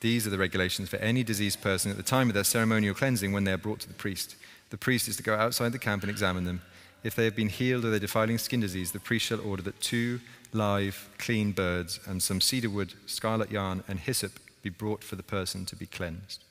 These 0.00 0.26
are 0.26 0.30
the 0.30 0.38
regulations 0.38 0.88
for 0.88 0.96
any 0.96 1.24
diseased 1.24 1.60
person 1.60 1.90
at 1.90 1.96
the 1.96 2.02
time 2.02 2.28
of 2.28 2.34
their 2.34 2.44
ceremonial 2.44 2.94
cleansing 2.94 3.32
when 3.32 3.44
they 3.44 3.52
are 3.52 3.58
brought 3.58 3.80
to 3.80 3.88
the 3.88 3.94
priest. 3.94 4.36
The 4.70 4.76
priest 4.76 5.08
is 5.08 5.16
to 5.16 5.22
go 5.22 5.34
outside 5.34 5.72
the 5.72 5.78
camp 5.78 6.02
and 6.02 6.10
examine 6.10 6.44
them. 6.44 6.62
If 7.02 7.14
they 7.14 7.24
have 7.24 7.36
been 7.36 7.48
healed 7.48 7.84
of 7.84 7.90
their 7.90 8.00
defiling 8.00 8.38
skin 8.38 8.60
disease, 8.60 8.92
the 8.92 9.00
priest 9.00 9.26
shall 9.26 9.40
order 9.40 9.62
that 9.62 9.80
two 9.80 10.20
live, 10.52 11.08
clean 11.18 11.52
birds 11.52 12.00
and 12.06 12.22
some 12.22 12.40
cedar 12.40 12.70
wood, 12.70 12.94
scarlet 13.06 13.50
yarn, 13.50 13.82
and 13.88 13.98
hyssop 13.98 14.32
be 14.62 14.70
brought 14.70 15.02
for 15.02 15.16
the 15.16 15.22
person 15.22 15.64
to 15.66 15.76
be 15.76 15.86
cleansed. 15.86 16.42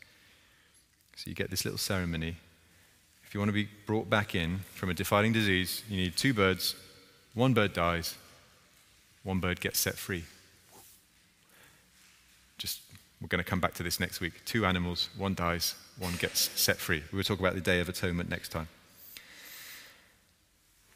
So 1.15 1.29
you 1.29 1.35
get 1.35 1.49
this 1.49 1.65
little 1.65 1.77
ceremony. 1.77 2.37
If 3.23 3.33
you 3.33 3.39
want 3.39 3.49
to 3.49 3.53
be 3.53 3.69
brought 3.85 4.09
back 4.09 4.35
in 4.35 4.59
from 4.75 4.89
a 4.89 4.93
defiling 4.93 5.33
disease, 5.33 5.83
you 5.89 5.97
need 5.97 6.15
two 6.15 6.33
birds. 6.33 6.75
One 7.33 7.53
bird 7.53 7.73
dies, 7.73 8.15
one 9.23 9.39
bird 9.39 9.59
gets 9.59 9.79
set 9.79 9.95
free. 9.95 10.23
We're 13.21 13.27
going 13.27 13.43
to 13.43 13.49
come 13.49 13.59
back 13.59 13.73
to 13.75 13.83
this 13.83 13.99
next 13.99 14.19
week. 14.19 14.45
Two 14.45 14.65
animals, 14.65 15.09
one 15.17 15.33
dies, 15.33 15.75
one 15.97 16.13
gets 16.19 16.51
set 16.59 16.77
free. 16.77 17.03
We 17.11 17.17
will 17.17 17.23
talk 17.23 17.39
about 17.39 17.55
the 17.55 17.61
Day 17.61 17.79
of 17.79 17.89
Atonement 17.89 18.29
next 18.29 18.49
time. 18.49 18.67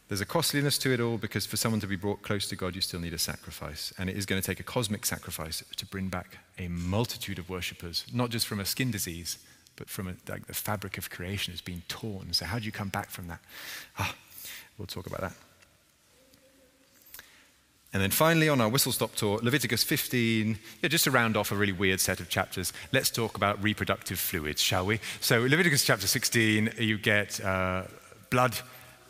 There's 0.07 0.21
a 0.21 0.25
costliness 0.25 0.77
to 0.79 0.91
it 0.91 0.99
all 0.99 1.17
because 1.17 1.45
for 1.45 1.55
someone 1.55 1.79
to 1.79 1.87
be 1.87 1.95
brought 1.95 2.21
close 2.21 2.45
to 2.49 2.55
God, 2.55 2.75
you 2.75 2.81
still 2.81 2.99
need 2.99 3.13
a 3.13 3.17
sacrifice. 3.17 3.93
And 3.97 4.09
it 4.09 4.17
is 4.17 4.25
going 4.25 4.41
to 4.41 4.45
take 4.45 4.59
a 4.59 4.63
cosmic 4.63 5.05
sacrifice 5.05 5.63
to 5.77 5.85
bring 5.85 6.09
back 6.09 6.37
a 6.59 6.67
multitude 6.67 7.39
of 7.39 7.49
worshippers, 7.49 8.05
not 8.13 8.29
just 8.29 8.45
from 8.45 8.59
a 8.59 8.65
skin 8.65 8.91
disease, 8.91 9.37
but 9.77 9.89
from 9.89 10.09
a, 10.09 10.15
like 10.29 10.47
the 10.47 10.53
fabric 10.53 10.97
of 10.97 11.09
creation 11.09 11.53
has 11.53 11.61
been 11.61 11.81
torn. 11.87 12.33
So, 12.33 12.45
how 12.45 12.59
do 12.59 12.65
you 12.65 12.73
come 12.73 12.89
back 12.89 13.09
from 13.09 13.29
that? 13.29 13.39
Ah, 13.97 14.13
we'll 14.77 14.85
talk 14.85 15.07
about 15.07 15.21
that. 15.21 15.33
And 17.93 18.01
then 18.01 18.11
finally, 18.11 18.47
on 18.47 18.61
our 18.61 18.69
whistle 18.69 18.93
stop 18.93 19.15
tour, 19.15 19.39
Leviticus 19.43 19.83
15, 19.83 20.57
yeah, 20.81 20.87
just 20.87 21.03
to 21.03 21.11
round 21.11 21.35
off 21.35 21.51
a 21.51 21.55
really 21.55 21.73
weird 21.73 21.99
set 21.99 22.21
of 22.21 22.29
chapters, 22.29 22.71
let's 22.93 23.09
talk 23.09 23.35
about 23.35 23.61
reproductive 23.61 24.17
fluids, 24.17 24.61
shall 24.61 24.85
we? 24.85 25.01
So, 25.19 25.41
Leviticus 25.41 25.83
chapter 25.83 26.07
16, 26.07 26.75
you 26.77 26.97
get 26.97 27.43
uh, 27.43 27.83
blood 28.29 28.57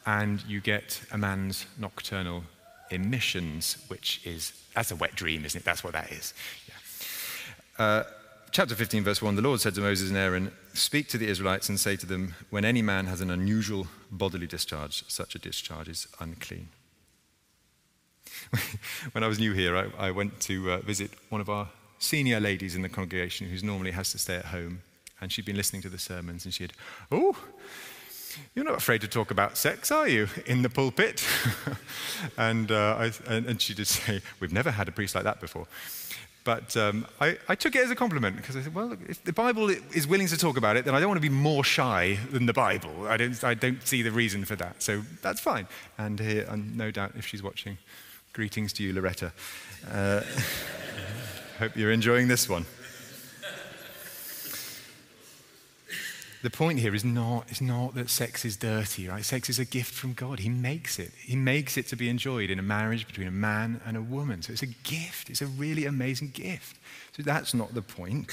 and 0.07 0.43
you 0.45 0.61
get 0.61 0.99
a 1.11 1.17
man's 1.17 1.67
nocturnal 1.77 2.43
emissions, 2.89 3.77
which 3.87 4.19
is, 4.25 4.51
that's 4.73 4.89
a 4.89 4.95
wet 4.95 5.15
dream, 5.15 5.45
isn't 5.45 5.61
it? 5.61 5.63
That's 5.63 5.83
what 5.83 5.93
that 5.93 6.11
is. 6.11 6.33
Yeah. 6.67 7.85
Uh, 7.85 8.03
chapter 8.49 8.73
15, 8.73 9.03
verse 9.03 9.21
1 9.21 9.35
The 9.35 9.43
Lord 9.43 9.61
said 9.61 9.75
to 9.75 9.81
Moses 9.81 10.09
and 10.09 10.17
Aaron, 10.17 10.51
Speak 10.73 11.07
to 11.09 11.19
the 11.19 11.27
Israelites 11.27 11.69
and 11.69 11.79
say 11.79 11.95
to 11.97 12.07
them, 12.07 12.33
When 12.49 12.65
any 12.65 12.81
man 12.81 13.05
has 13.05 13.21
an 13.21 13.29
unusual 13.29 13.85
bodily 14.09 14.47
discharge, 14.47 15.03
such 15.07 15.35
a 15.35 15.39
discharge 15.39 15.87
is 15.87 16.07
unclean. 16.19 16.69
when 19.11 19.23
I 19.23 19.27
was 19.27 19.39
new 19.39 19.53
here, 19.53 19.75
I, 19.77 20.07
I 20.07 20.11
went 20.11 20.39
to 20.41 20.71
uh, 20.71 20.77
visit 20.79 21.11
one 21.29 21.41
of 21.41 21.49
our 21.49 21.69
senior 21.99 22.39
ladies 22.39 22.75
in 22.75 22.81
the 22.81 22.89
congregation 22.89 23.47
who 23.47 23.65
normally 23.65 23.91
has 23.91 24.11
to 24.11 24.17
stay 24.17 24.35
at 24.35 24.45
home. 24.45 24.81
And 25.21 25.31
she'd 25.31 25.45
been 25.45 25.55
listening 25.55 25.83
to 25.83 25.89
the 25.89 25.99
sermons 25.99 26.45
and 26.45 26.53
she 26.53 26.63
had, 26.63 26.73
Oh, 27.11 27.37
you're 28.55 28.65
not 28.65 28.75
afraid 28.75 29.01
to 29.01 29.07
talk 29.07 29.29
about 29.29 29.57
sex, 29.57 29.91
are 29.91 30.07
you, 30.07 30.27
in 30.45 30.61
the 30.61 30.69
pulpit? 30.69 31.25
and, 32.37 32.71
uh, 32.71 32.95
I, 32.97 33.11
and, 33.27 33.45
and, 33.45 33.61
she 33.61 33.73
did 33.73 33.87
say, 33.87 34.21
We've 34.39 34.53
never 34.53 34.71
had 34.71 34.87
a 34.87 34.91
priest 34.91 35.15
like 35.15 35.23
that 35.25 35.39
before. 35.39 35.67
But 36.43 36.75
um, 36.75 37.05
I, 37.19 37.37
I, 37.47 37.53
took 37.53 37.75
it 37.75 37.83
as 37.83 37.91
a 37.91 37.95
compliment 37.95 38.35
because 38.35 38.55
I 38.55 38.61
said, 38.63 38.73
Well, 38.73 38.97
if 39.07 39.23
the 39.23 39.33
Bible 39.33 39.69
is 39.69 40.07
willing 40.07 40.27
to 40.27 40.37
talk 40.37 40.57
about 40.57 40.75
it, 40.75 40.85
then 40.85 40.95
I 40.95 40.99
don't 40.99 41.09
want 41.09 41.21
to 41.21 41.29
be 41.29 41.33
more 41.33 41.63
shy 41.63 42.17
than 42.31 42.47
the 42.47 42.53
Bible. 42.53 43.07
I 43.07 43.17
don't, 43.17 43.43
I 43.43 43.53
don't 43.53 43.85
see 43.85 44.01
the 44.01 44.11
reason 44.11 44.45
for 44.45 44.55
that. 44.55 44.81
So 44.81 45.03
that's 45.21 45.39
fine. 45.39 45.67
And, 45.99 46.19
here, 46.19 46.47
and 46.49 46.75
no 46.75 46.89
doubt, 46.89 47.11
if 47.15 47.27
she's 47.27 47.43
watching, 47.43 47.77
greetings 48.33 48.71
to 48.73 48.83
you, 48.83 48.93
Loretta. 48.93 49.33
Uh, 49.91 50.21
hope 51.59 51.75
you're 51.75 51.91
enjoying 51.91 52.27
this 52.27 52.47
one. 52.47 52.65
the 56.41 56.49
point 56.49 56.79
here 56.79 56.95
is 56.95 57.03
not, 57.03 57.51
is 57.51 57.61
not 57.61 57.93
that 57.95 58.09
sex 58.09 58.45
is 58.45 58.55
dirty, 58.57 59.07
right? 59.07 59.23
Sex 59.23 59.49
is 59.49 59.59
a 59.59 59.65
gift 59.65 59.93
from 59.93 60.13
God. 60.13 60.39
He 60.39 60.49
makes 60.49 60.97
it. 60.97 61.11
He 61.19 61.35
makes 61.35 61.77
it 61.77 61.87
to 61.87 61.95
be 61.95 62.09
enjoyed 62.09 62.49
in 62.49 62.57
a 62.57 62.63
marriage 62.63 63.05
between 63.05 63.27
a 63.27 63.31
man 63.31 63.81
and 63.85 63.97
a 63.97 64.01
woman. 64.01 64.41
So 64.41 64.53
it's 64.53 64.63
a 64.63 64.67
gift. 64.67 65.29
It's 65.29 65.41
a 65.41 65.47
really 65.47 65.85
amazing 65.85 66.31
gift. 66.33 66.77
So 67.15 67.23
that's 67.23 67.53
not 67.53 67.73
the 67.73 67.81
point. 67.81 68.31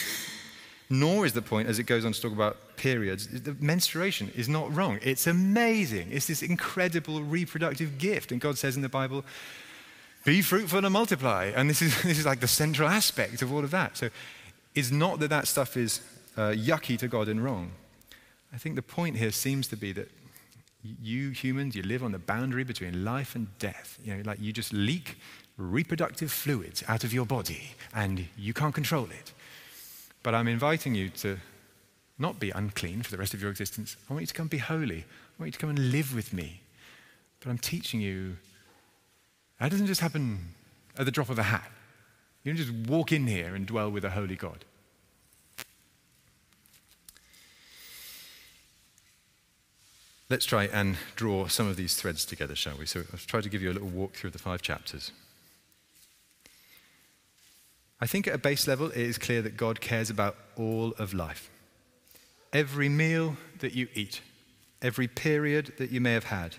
Nor 0.90 1.26
is 1.26 1.34
the 1.34 1.42
point, 1.42 1.68
as 1.68 1.78
it 1.78 1.82
goes 1.82 2.06
on 2.06 2.12
to 2.12 2.20
talk 2.20 2.32
about 2.32 2.76
periods, 2.76 3.26
the 3.28 3.54
menstruation 3.60 4.32
is 4.34 4.48
not 4.48 4.74
wrong. 4.74 4.98
It's 5.02 5.26
amazing. 5.26 6.08
It's 6.10 6.28
this 6.28 6.42
incredible 6.42 7.22
reproductive 7.22 7.98
gift. 7.98 8.32
And 8.32 8.40
God 8.40 8.56
says 8.56 8.74
in 8.76 8.80
the 8.80 8.88
Bible, 8.88 9.24
be 10.24 10.42
fruitful 10.42 10.84
and 10.84 10.92
multiply. 10.92 11.52
And 11.54 11.68
this 11.68 11.82
is, 11.82 12.02
this 12.02 12.18
is 12.18 12.26
like 12.26 12.40
the 12.40 12.48
central 12.48 12.88
aspect 12.88 13.42
of 13.42 13.52
all 13.52 13.64
of 13.64 13.70
that. 13.70 13.96
So 13.96 14.10
it's 14.74 14.90
not 14.90 15.20
that 15.20 15.28
that 15.28 15.46
stuff 15.48 15.76
is 15.76 16.00
uh, 16.36 16.50
yucky 16.50 16.98
to 16.98 17.08
God 17.08 17.28
and 17.28 17.42
wrong. 17.42 17.72
I 18.52 18.58
think 18.58 18.76
the 18.76 18.82
point 18.82 19.16
here 19.16 19.30
seems 19.30 19.68
to 19.68 19.76
be 19.76 19.92
that 19.92 20.10
you 20.82 21.30
humans, 21.30 21.74
you 21.74 21.82
live 21.82 22.02
on 22.02 22.12
the 22.12 22.18
boundary 22.18 22.64
between 22.64 23.04
life 23.04 23.34
and 23.34 23.48
death. 23.58 23.98
You 24.02 24.16
know, 24.16 24.22
like 24.24 24.40
you 24.40 24.52
just 24.52 24.72
leak 24.72 25.18
reproductive 25.56 26.30
fluids 26.30 26.84
out 26.86 27.04
of 27.04 27.12
your 27.12 27.26
body 27.26 27.70
and 27.94 28.26
you 28.36 28.54
can't 28.54 28.74
control 28.74 29.06
it. 29.06 29.32
But 30.22 30.34
I'm 30.34 30.48
inviting 30.48 30.94
you 30.94 31.10
to 31.10 31.38
not 32.18 32.40
be 32.40 32.50
unclean 32.50 33.02
for 33.02 33.10
the 33.10 33.16
rest 33.18 33.34
of 33.34 33.42
your 33.42 33.50
existence. 33.50 33.96
I 34.08 34.12
want 34.12 34.22
you 34.22 34.26
to 34.28 34.34
come 34.34 34.48
be 34.48 34.58
holy. 34.58 34.98
I 34.98 35.42
want 35.42 35.48
you 35.48 35.52
to 35.52 35.58
come 35.58 35.70
and 35.70 35.90
live 35.92 36.14
with 36.14 36.32
me. 36.32 36.60
But 37.40 37.50
I'm 37.50 37.58
teaching 37.58 38.00
you 38.00 38.36
that 39.60 39.70
doesn't 39.70 39.86
just 39.86 40.00
happen 40.00 40.54
at 40.96 41.04
the 41.04 41.10
drop 41.10 41.30
of 41.30 41.38
a 41.38 41.44
hat. 41.44 41.70
You 42.42 42.52
don't 42.52 42.64
just 42.64 42.88
walk 42.88 43.12
in 43.12 43.26
here 43.26 43.54
and 43.54 43.66
dwell 43.66 43.90
with 43.90 44.04
a 44.04 44.10
holy 44.10 44.36
God. 44.36 44.64
Let's 50.30 50.44
try 50.44 50.64
and 50.64 50.96
draw 51.16 51.46
some 51.46 51.68
of 51.68 51.76
these 51.76 51.96
threads 51.96 52.24
together, 52.26 52.54
shall 52.54 52.76
we? 52.76 52.84
So 52.84 53.00
I've 53.12 53.26
tried 53.26 53.44
to 53.44 53.48
give 53.48 53.62
you 53.62 53.70
a 53.70 53.72
little 53.72 53.88
walk 53.88 54.14
through 54.14 54.30
the 54.30 54.38
five 54.38 54.60
chapters. 54.60 55.10
I 58.00 58.06
think 58.06 58.28
at 58.28 58.34
a 58.34 58.38
base 58.38 58.68
level, 58.68 58.90
it 58.90 58.98
is 58.98 59.18
clear 59.18 59.42
that 59.42 59.56
God 59.56 59.80
cares 59.80 60.10
about 60.10 60.36
all 60.56 60.92
of 60.98 61.14
life. 61.14 61.50
Every 62.52 62.88
meal 62.88 63.36
that 63.58 63.74
you 63.74 63.88
eat, 63.94 64.20
every 64.82 65.08
period 65.08 65.72
that 65.78 65.90
you 65.90 66.00
may 66.00 66.12
have 66.12 66.24
had, 66.24 66.56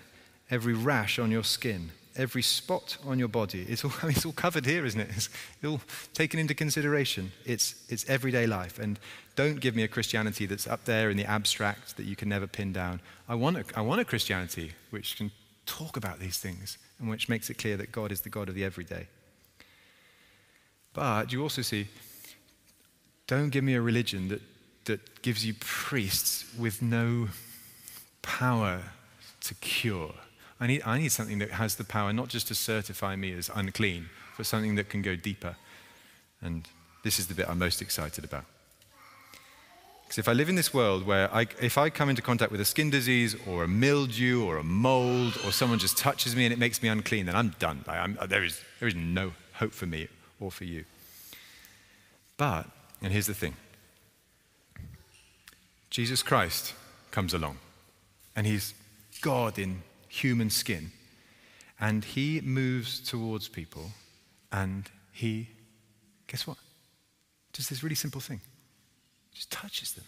every 0.50 0.74
rash 0.74 1.18
on 1.18 1.30
your 1.30 1.44
skin, 1.44 1.92
every 2.16 2.42
spot 2.42 2.96
on 3.04 3.18
your 3.18 3.28
body. 3.28 3.64
It's 3.68 3.84
all, 3.84 3.92
it's 4.04 4.24
all 4.24 4.32
covered 4.32 4.66
here, 4.66 4.84
isn't 4.84 5.00
it? 5.00 5.10
It's 5.10 5.28
all 5.64 5.80
taken 6.14 6.40
into 6.40 6.54
consideration. 6.54 7.32
It's, 7.44 7.74
it's 7.88 8.08
everyday 8.08 8.46
life. 8.46 8.78
And 8.78 8.98
don't 9.36 9.60
give 9.60 9.74
me 9.76 9.82
a 9.82 9.88
Christianity 9.88 10.46
that's 10.46 10.66
up 10.66 10.84
there 10.84 11.10
in 11.10 11.16
the 11.16 11.24
abstract 11.24 11.96
that 11.96 12.06
you 12.06 12.16
can 12.16 12.28
never 12.28 12.46
pin 12.46 12.72
down. 12.72 13.00
I 13.28 13.34
want 13.34 13.56
a, 13.56 13.64
I 13.74 13.80
want 13.80 14.00
a 14.00 14.04
Christianity 14.04 14.72
which 14.90 15.16
can 15.16 15.30
talk 15.66 15.96
about 15.96 16.18
these 16.18 16.38
things 16.38 16.78
and 16.98 17.08
which 17.08 17.28
makes 17.28 17.48
it 17.48 17.54
clear 17.54 17.76
that 17.76 17.92
God 17.92 18.12
is 18.12 18.20
the 18.22 18.28
God 18.28 18.48
of 18.48 18.54
the 18.54 18.64
everyday. 18.64 19.06
But 20.92 21.32
you 21.32 21.42
also 21.42 21.62
see, 21.62 21.88
don't 23.26 23.50
give 23.50 23.62
me 23.62 23.74
a 23.74 23.80
religion 23.80 24.28
that, 24.28 24.42
that 24.86 25.22
gives 25.22 25.46
you 25.46 25.54
priests 25.60 26.44
with 26.58 26.82
no 26.82 27.28
power 28.22 28.82
to 29.42 29.54
cure. 29.54 30.14
I 30.60 30.66
need, 30.66 30.82
I 30.84 30.98
need 30.98 31.10
something 31.10 31.38
that 31.38 31.52
has 31.52 31.76
the 31.76 31.84
power 31.84 32.12
not 32.12 32.28
just 32.28 32.48
to 32.48 32.54
certify 32.54 33.16
me 33.16 33.32
as 33.32 33.50
unclean, 33.54 34.10
but 34.36 34.44
something 34.44 34.74
that 34.74 34.90
can 34.90 35.00
go 35.00 35.16
deeper. 35.16 35.56
And 36.42 36.68
this 37.02 37.18
is 37.18 37.28
the 37.28 37.34
bit 37.34 37.48
I'm 37.48 37.58
most 37.58 37.80
excited 37.80 38.24
about. 38.24 38.44
Because 40.02 40.18
if 40.18 40.28
I 40.28 40.32
live 40.32 40.48
in 40.48 40.56
this 40.56 40.74
world 40.74 41.06
where 41.06 41.32
I, 41.32 41.46
if 41.62 41.78
I 41.78 41.88
come 41.88 42.10
into 42.10 42.20
contact 42.20 42.50
with 42.50 42.60
a 42.60 42.64
skin 42.64 42.90
disease 42.90 43.36
or 43.46 43.64
a 43.64 43.68
mildew 43.68 44.44
or 44.44 44.58
a 44.58 44.64
mold 44.64 45.38
or 45.46 45.52
someone 45.52 45.78
just 45.78 45.96
touches 45.96 46.34
me 46.34 46.44
and 46.44 46.52
it 46.52 46.58
makes 46.58 46.82
me 46.82 46.88
unclean, 46.88 47.26
then 47.26 47.36
I'm 47.36 47.54
done. 47.58 47.84
I'm, 47.86 48.18
there, 48.28 48.44
is, 48.44 48.60
there 48.80 48.88
is 48.88 48.94
no 48.96 49.32
hope 49.54 49.72
for 49.72 49.86
me 49.86 50.08
or 50.40 50.50
for 50.50 50.64
you. 50.64 50.84
But, 52.36 52.66
and 53.00 53.12
here's 53.12 53.28
the 53.28 53.34
thing 53.34 53.54
Jesus 55.90 56.22
Christ 56.22 56.74
comes 57.12 57.32
along 57.32 57.58
and 58.34 58.46
he's 58.46 58.74
God 59.20 59.58
in 59.58 59.82
human 60.10 60.50
skin. 60.50 60.90
And 61.80 62.04
he 62.04 62.42
moves 62.42 63.00
towards 63.00 63.48
people 63.48 63.92
and 64.52 64.90
he, 65.12 65.48
guess 66.26 66.46
what? 66.46 66.58
Just 67.52 67.70
this 67.70 67.82
really 67.82 67.94
simple 67.94 68.20
thing. 68.20 68.40
Just 69.32 69.50
touches 69.50 69.92
them. 69.92 70.04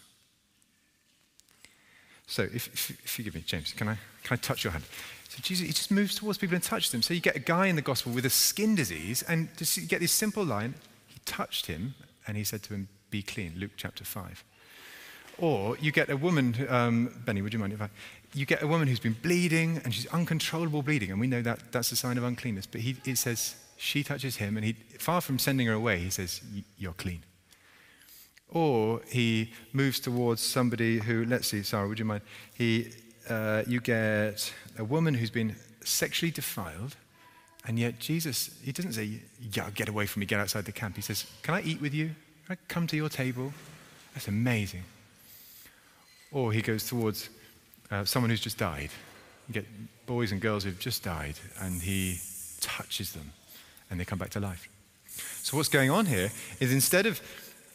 So 2.27 2.43
if, 2.43 2.67
if, 2.67 2.89
if, 3.03 3.17
you 3.17 3.25
give 3.25 3.35
me, 3.35 3.41
James, 3.45 3.73
can 3.73 3.87
I, 3.87 3.97
can 4.23 4.35
I 4.35 4.35
touch 4.37 4.63
your 4.63 4.71
hand? 4.71 4.83
So 5.29 5.39
Jesus, 5.41 5.65
he 5.65 5.73
just 5.73 5.91
moves 5.91 6.15
towards 6.15 6.37
people 6.37 6.55
and 6.55 6.63
touches 6.63 6.91
them. 6.91 7.01
So 7.01 7.13
you 7.13 7.19
get 7.19 7.35
a 7.35 7.39
guy 7.39 7.67
in 7.67 7.75
the 7.75 7.81
gospel 7.81 8.11
with 8.11 8.25
a 8.25 8.29
skin 8.29 8.75
disease, 8.75 9.23
and 9.23 9.49
just 9.57 9.75
you 9.77 9.87
get 9.87 9.99
this 9.99 10.11
simple 10.11 10.43
line, 10.43 10.75
he 11.07 11.19
touched 11.25 11.65
him, 11.65 11.95
and 12.27 12.37
he 12.37 12.43
said 12.43 12.63
to 12.63 12.73
him, 12.73 12.87
be 13.09 13.21
clean, 13.21 13.53
Luke 13.57 13.71
chapter 13.77 14.03
5. 14.03 14.43
Or 15.39 15.77
you 15.77 15.91
get 15.91 16.09
a 16.09 16.17
woman, 16.17 16.55
um, 16.69 17.13
Benny, 17.25 17.41
would 17.41 17.53
you 17.53 17.59
mind 17.59 17.73
if 17.73 17.81
I, 17.81 17.89
you 18.33 18.45
get 18.45 18.63
a 18.63 18.67
woman 18.67 18.87
who's 18.87 18.99
been 18.99 19.15
bleeding 19.21 19.79
and 19.83 19.93
she's 19.93 20.07
uncontrollable 20.07 20.81
bleeding, 20.81 21.11
and 21.11 21.19
we 21.19 21.27
know 21.27 21.41
that 21.41 21.71
that's 21.71 21.91
a 21.91 21.95
sign 21.95 22.17
of 22.17 22.23
uncleanness. 22.23 22.65
But 22.65 22.81
he, 22.81 23.15
says 23.15 23.55
she 23.77 24.03
touches 24.03 24.37
him, 24.37 24.57
and 24.57 24.65
he, 24.65 24.73
far 24.97 25.21
from 25.21 25.37
sending 25.39 25.67
her 25.67 25.73
away, 25.73 25.99
he 25.99 26.09
says, 26.09 26.41
You're 26.77 26.93
clean. 26.93 27.23
Or 28.49 29.01
he 29.07 29.51
moves 29.71 29.99
towards 29.99 30.41
somebody 30.41 30.99
who, 30.99 31.25
let's 31.25 31.47
see, 31.47 31.63
Sarah, 31.63 31.87
would 31.87 31.97
you 31.97 32.05
mind? 32.05 32.21
He, 32.53 32.91
uh, 33.27 33.63
you 33.67 33.81
get 33.81 34.53
a 34.77 34.83
woman 34.83 35.15
who's 35.15 35.31
been 35.31 35.55
sexually 35.83 36.31
defiled, 36.31 36.95
and 37.65 37.79
yet 37.79 37.99
Jesus, 37.99 38.59
he 38.63 38.71
doesn't 38.71 38.93
say, 38.93 39.21
Yeah, 39.39 39.69
get 39.71 39.89
away 39.89 40.05
from 40.05 40.21
me, 40.21 40.25
get 40.25 40.39
outside 40.39 40.65
the 40.65 40.71
camp. 40.71 40.95
He 40.95 41.01
says, 41.01 41.25
Can 41.43 41.53
I 41.55 41.61
eat 41.61 41.81
with 41.81 41.93
you? 41.93 42.11
Can 42.47 42.57
I 42.57 42.57
come 42.67 42.87
to 42.87 42.95
your 42.95 43.09
table? 43.09 43.53
That's 44.13 44.27
amazing. 44.27 44.83
Or 46.31 46.51
he 46.51 46.61
goes 46.61 46.87
towards 46.87 47.29
uh, 47.93 48.05
someone 48.05 48.29
who's 48.29 48.41
just 48.41 48.57
died. 48.57 48.89
You 49.47 49.53
get 49.53 49.65
boys 50.05 50.31
and 50.31 50.41
girls 50.41 50.63
who've 50.63 50.79
just 50.79 51.03
died, 51.03 51.35
and 51.59 51.81
he 51.81 52.17
touches 52.59 53.11
them, 53.11 53.31
and 53.89 53.99
they 53.99 54.05
come 54.05 54.17
back 54.17 54.31
to 54.31 54.39
life. 54.39 54.67
So 55.43 55.57
what's 55.57 55.69
going 55.69 55.91
on 55.91 56.07
here 56.07 56.31
is 56.59 56.73
instead 56.73 57.05
of 57.05 57.21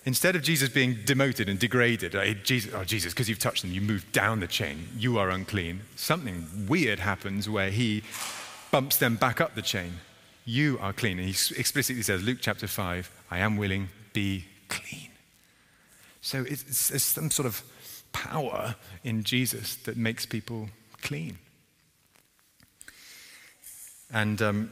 instead 0.05 0.35
of 0.35 0.43
Jesus 0.43 0.69
being 0.71 0.99
demoted 1.05 1.49
and 1.49 1.59
degraded, 1.59 2.17
uh, 2.17 2.35
Jesus, 2.43 2.73
oh 2.75 2.83
Jesus, 2.83 3.13
because 3.13 3.29
you've 3.29 3.39
touched 3.39 3.63
them, 3.63 3.73
you 3.73 3.81
move 3.81 4.11
down 4.11 4.41
the 4.41 4.47
chain, 4.47 4.89
you 4.97 5.19
are 5.19 5.29
unclean. 5.31 5.83
Something 5.97 6.47
weird 6.67 6.99
happens 6.99 7.49
where 7.49 7.71
he 7.71 8.03
bumps 8.71 8.97
them 8.97 9.17
back 9.17 9.41
up 9.41 9.55
the 9.55 9.63
chain. 9.63 9.93
You 10.45 10.79
are 10.81 10.95
clean. 10.95 11.19
And 11.19 11.29
he 11.29 11.33
explicitly 11.61 12.03
says, 12.03 12.23
Luke 12.23 12.39
chapter 12.41 12.67
5, 12.67 13.11
I 13.31 13.39
am 13.39 13.59
willing, 13.59 13.91
be 14.15 14.47
clean. 14.69 15.11
So 16.23 16.45
it's, 16.49 16.91
it's 16.91 17.05
some 17.05 17.31
sort 17.31 17.47
of 17.47 17.63
power 18.19 18.75
in 19.05 19.23
Jesus 19.23 19.77
that 19.77 19.97
makes 19.97 20.27
people 20.27 20.69
clean. 21.03 21.39
And 24.13 24.41
um, 24.43 24.71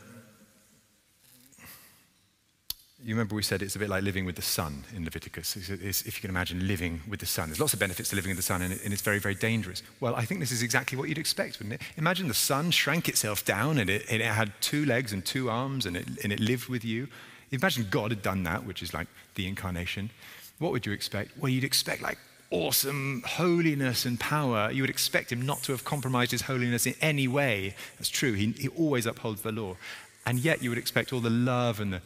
you 3.05 3.15
remember 3.15 3.37
we 3.37 3.43
said 3.43 3.63
it's 3.63 3.77
a 3.77 3.79
bit 3.79 3.89
like 3.89 4.03
living 4.03 4.25
with 4.25 4.35
the 4.35 4.43
sun 4.43 4.85
in 4.95 5.05
Leviticus. 5.05 5.57
It's, 5.57 5.69
it's, 5.69 6.03
if 6.03 6.17
you 6.17 6.23
can 6.23 6.31
imagine 6.31 6.67
living 6.67 7.03
with 7.09 7.21
the 7.21 7.27
sun, 7.27 7.49
there's 7.49 7.61
lots 7.61 7.73
of 7.73 7.79
benefits 7.79 8.09
to 8.11 8.17
living 8.17 8.31
with 8.31 8.39
the 8.39 8.43
sun, 8.43 8.63
and, 8.63 8.73
it, 8.73 8.83
and, 8.83 8.93
it's 8.93 9.03
very, 9.03 9.21
very 9.21 9.35
dangerous. 9.35 9.83
Well, 10.01 10.17
I 10.17 10.25
think 10.25 10.41
this 10.41 10.51
is 10.51 10.63
exactly 10.63 10.99
what 10.99 11.09
you'd 11.09 11.19
expect, 11.19 11.59
wouldn't 11.59 11.81
it? 11.81 11.87
Imagine 11.97 12.27
the 12.27 12.35
sun 12.35 12.73
shrank 12.73 13.09
itself 13.09 13.45
down, 13.45 13.79
and 13.79 13.89
it, 13.89 14.07
and 14.11 14.21
it 14.21 14.27
had 14.27 14.53
two 14.61 14.85
legs 14.87 15.13
and 15.13 15.25
two 15.25 15.49
arms, 15.51 15.87
and 15.87 15.97
it, 15.97 16.09
and 16.25 16.33
it 16.33 16.41
lived 16.41 16.69
with 16.69 16.85
you. 16.85 17.07
Imagine 17.53 17.87
God 17.91 18.11
had 18.11 18.23
done 18.23 18.43
that, 18.43 18.67
which 18.67 18.83
is 18.83 18.93
like 18.93 19.07
the 19.37 19.47
incarnation. 19.47 20.11
What 20.59 20.73
would 20.73 20.85
you 20.85 20.93
expect? 20.93 21.39
Well, 21.39 21.51
you'd 21.51 21.65
expect 21.65 22.03
like 22.03 22.19
awesome 22.51 23.23
holiness 23.27 24.05
and 24.05 24.19
power, 24.21 24.71
you 24.71 24.83
would 24.83 24.91
expect 24.91 25.33
him 25.33 25.45
not 25.45 25.63
to 25.65 25.73
have 25.73 25.85
compromised 25.85 26.31
his 26.31 26.43
holiness 26.43 26.87
in 26.87 26.95
any 27.01 27.29
way. 27.29 27.75
That's 27.99 28.09
true, 28.09 28.33
he, 28.35 28.53
he 28.53 28.69
always 28.69 29.07
upholds 29.07 29.43
the 29.43 29.53
law. 29.53 29.77
And 30.25 30.39
yet 30.39 30.63
you 30.63 30.71
would 30.71 30.79
expect 30.79 31.13
all 31.13 31.21
the 31.21 31.31
love 31.31 31.81
and 31.81 31.93
the 31.93 32.03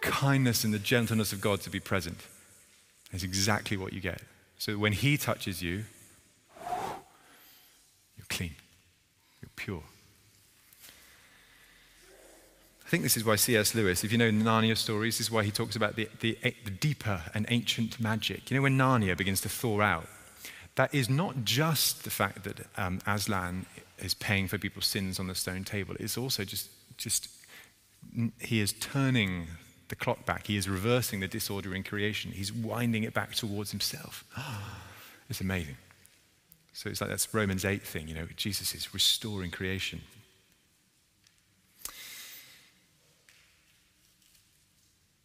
kindness 0.00 0.64
and 0.64 0.72
the 0.72 0.78
gentleness 0.78 1.32
of 1.32 1.40
God 1.40 1.60
to 1.62 1.70
be 1.70 1.80
present. 1.80 2.18
That's 3.10 3.24
exactly 3.24 3.76
what 3.76 3.92
you 3.92 4.00
get. 4.00 4.20
So 4.58 4.78
when 4.78 4.92
he 4.92 5.16
touches 5.16 5.62
you, 5.62 5.84
you're 8.16 8.26
clean, 8.28 8.54
you're 9.40 9.50
pure. 9.56 9.82
I 12.83 12.83
think 12.94 13.02
this 13.02 13.16
is 13.16 13.24
why 13.24 13.34
C.S. 13.34 13.74
Lewis, 13.74 14.04
if 14.04 14.12
you 14.12 14.18
know 14.18 14.30
Narnia 14.30 14.76
stories, 14.76 15.18
this 15.18 15.26
is 15.26 15.30
why 15.32 15.42
he 15.42 15.50
talks 15.50 15.74
about 15.74 15.96
the, 15.96 16.08
the, 16.20 16.38
the 16.64 16.70
deeper 16.70 17.22
and 17.34 17.44
ancient 17.48 17.98
magic. 17.98 18.48
You 18.48 18.56
know, 18.56 18.62
when 18.62 18.78
Narnia 18.78 19.16
begins 19.16 19.40
to 19.40 19.48
thaw 19.48 19.80
out, 19.80 20.06
that 20.76 20.94
is 20.94 21.10
not 21.10 21.44
just 21.44 22.04
the 22.04 22.10
fact 22.10 22.44
that 22.44 22.68
um, 22.76 23.00
Aslan 23.04 23.66
is 23.98 24.14
paying 24.14 24.46
for 24.46 24.58
people's 24.58 24.86
sins 24.86 25.18
on 25.18 25.26
the 25.26 25.34
stone 25.34 25.64
table. 25.64 25.96
It's 25.98 26.16
also 26.16 26.44
just, 26.44 26.70
just 26.96 27.28
he 28.38 28.60
is 28.60 28.72
turning 28.74 29.48
the 29.88 29.96
clock 29.96 30.24
back. 30.24 30.46
He 30.46 30.56
is 30.56 30.68
reversing 30.68 31.18
the 31.18 31.26
disorder 31.26 31.74
in 31.74 31.82
creation. 31.82 32.30
He's 32.30 32.52
winding 32.52 33.02
it 33.02 33.12
back 33.12 33.34
towards 33.34 33.72
himself. 33.72 34.22
it's 35.28 35.40
amazing. 35.40 35.78
So 36.74 36.90
it's 36.90 37.00
like 37.00 37.10
that's 37.10 37.34
Romans 37.34 37.64
8 37.64 37.82
thing, 37.82 38.06
you 38.06 38.14
know, 38.14 38.28
Jesus 38.36 38.72
is 38.72 38.94
restoring 38.94 39.50
creation. 39.50 40.02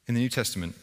In 0.10 0.16
the 0.16 0.22
New 0.22 0.30
Testament, 0.30 0.74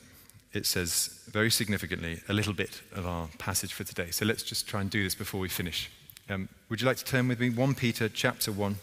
it 0.52 0.66
says 0.66 1.10
very 1.26 1.50
significantly 1.50 2.20
a 2.28 2.32
little 2.32 2.52
bit 2.52 2.80
of 2.94 3.08
our 3.08 3.26
passage 3.38 3.72
for 3.72 3.82
today. 3.82 4.12
So 4.12 4.24
let's 4.24 4.44
just 4.44 4.68
try 4.68 4.80
and 4.80 4.88
do 4.88 5.02
this 5.02 5.16
before 5.16 5.40
we 5.40 5.48
finish. 5.48 5.90
Um, 6.30 6.48
would 6.68 6.80
you 6.80 6.86
like 6.86 6.98
to 6.98 7.04
turn 7.04 7.26
with 7.26 7.40
me? 7.40 7.50
1 7.50 7.74
Peter 7.74 8.08
chapter 8.08 8.52
1. 8.52 8.76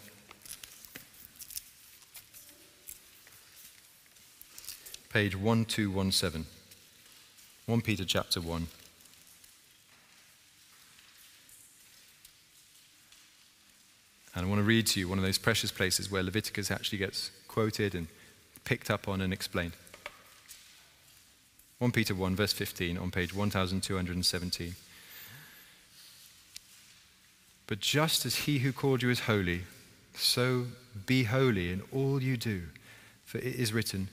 Page 5.14 5.34
1217. 5.38 6.46
1 7.66 7.82
Peter 7.82 8.04
chapter 8.04 8.42
1. 8.42 8.68
And 14.36 14.46
I 14.46 14.50
want 14.50 14.60
to 14.60 14.64
read 14.64 14.88
to 14.88 15.00
you 15.00 15.08
one 15.08 15.18
of 15.18 15.24
those 15.24 15.38
precious 15.38 15.72
places 15.72 16.12
where 16.12 16.22
Leviticus 16.22 16.70
actually 16.70 16.98
gets 16.98 17.32
quoted 17.48 17.96
and 17.96 18.08
picked 18.66 18.92
up 18.92 19.08
on 19.08 19.22
and 19.22 19.32
explained. 19.32 19.72
1 21.84 21.92
Peter 21.92 22.16
1, 22.16 22.36
verse 22.36 22.54
15, 22.54 22.98
on 22.98 23.12
page 23.12 23.34
1217. 23.34 24.76
But 27.68 27.80
just 27.80 28.26
as 28.26 28.36
he 28.36 28.60
who 28.60 28.72
called 28.72 29.02
you 29.02 29.10
is 29.10 29.22
holy, 29.22 29.64
so 30.16 30.66
be 31.06 31.26
holy 31.26 31.72
in 31.72 31.82
all 31.92 32.22
you 32.22 32.38
do. 32.38 32.64
For 33.26 33.38
it 33.38 33.56
is 33.56 33.74
written, 33.74 34.08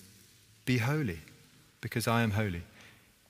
Be 0.65 0.79
holy, 0.79 1.21
because 1.81 2.09
I 2.09 2.23
am 2.23 2.33
holy. 2.33 2.63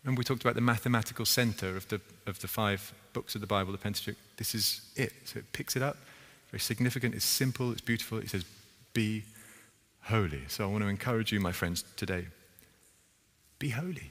Remember, 0.05 0.20
we 0.20 0.24
talked 0.24 0.42
about 0.42 0.55
the 0.55 0.61
mathematical 0.61 1.26
center 1.26 1.76
of 1.76 1.88
the, 1.88 2.00
of 2.26 2.40
the 2.40 2.48
five 2.48 2.92
books 3.12 3.35
of 3.35 3.40
the 3.42 3.46
Bible, 3.46 3.72
the 3.72 3.79
Pentateuch. 3.79 4.16
This 4.37 4.55
is 4.55 4.81
it. 4.96 5.12
So 5.24 5.40
it 5.40 5.53
picks 5.53 5.76
it 5.76 5.83
up 5.83 5.96
very 6.50 6.61
significant, 6.61 7.14
it's 7.14 7.24
simple, 7.24 7.70
it's 7.72 7.81
beautiful. 7.81 8.18
It 8.18 8.31
says, 8.31 8.44
Be 8.92 9.24
holy. 10.03 10.42
So 10.48 10.64
I 10.64 10.66
want 10.66 10.83
to 10.83 10.88
encourage 10.88 11.33
you, 11.33 11.40
my 11.40 11.53
friends, 11.53 11.85
today 11.96 12.26
be 13.59 13.68
holy. 13.68 14.11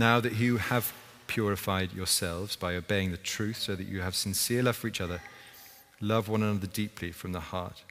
Now 0.00 0.18
that 0.18 0.36
you 0.36 0.56
have 0.56 0.94
purified 1.26 1.92
yourselves 1.92 2.56
by 2.56 2.74
obeying 2.74 3.10
the 3.10 3.18
truth, 3.18 3.58
so 3.58 3.76
that 3.76 3.86
you 3.86 4.00
have 4.00 4.14
sincere 4.14 4.62
love 4.62 4.76
for 4.76 4.88
each 4.88 5.02
other, 5.02 5.20
love 6.00 6.26
one 6.26 6.42
another 6.42 6.66
deeply 6.66 7.12
from 7.12 7.32
the 7.32 7.40
heart. 7.40 7.82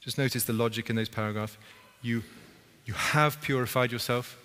Just 0.00 0.16
notice 0.16 0.44
the 0.44 0.54
logic 0.54 0.88
in 0.88 0.96
those 0.96 1.10
paragraphs. 1.10 1.58
You, 2.00 2.22
you 2.86 2.94
have 2.94 3.42
purified 3.42 3.92
yourself. 3.92 4.38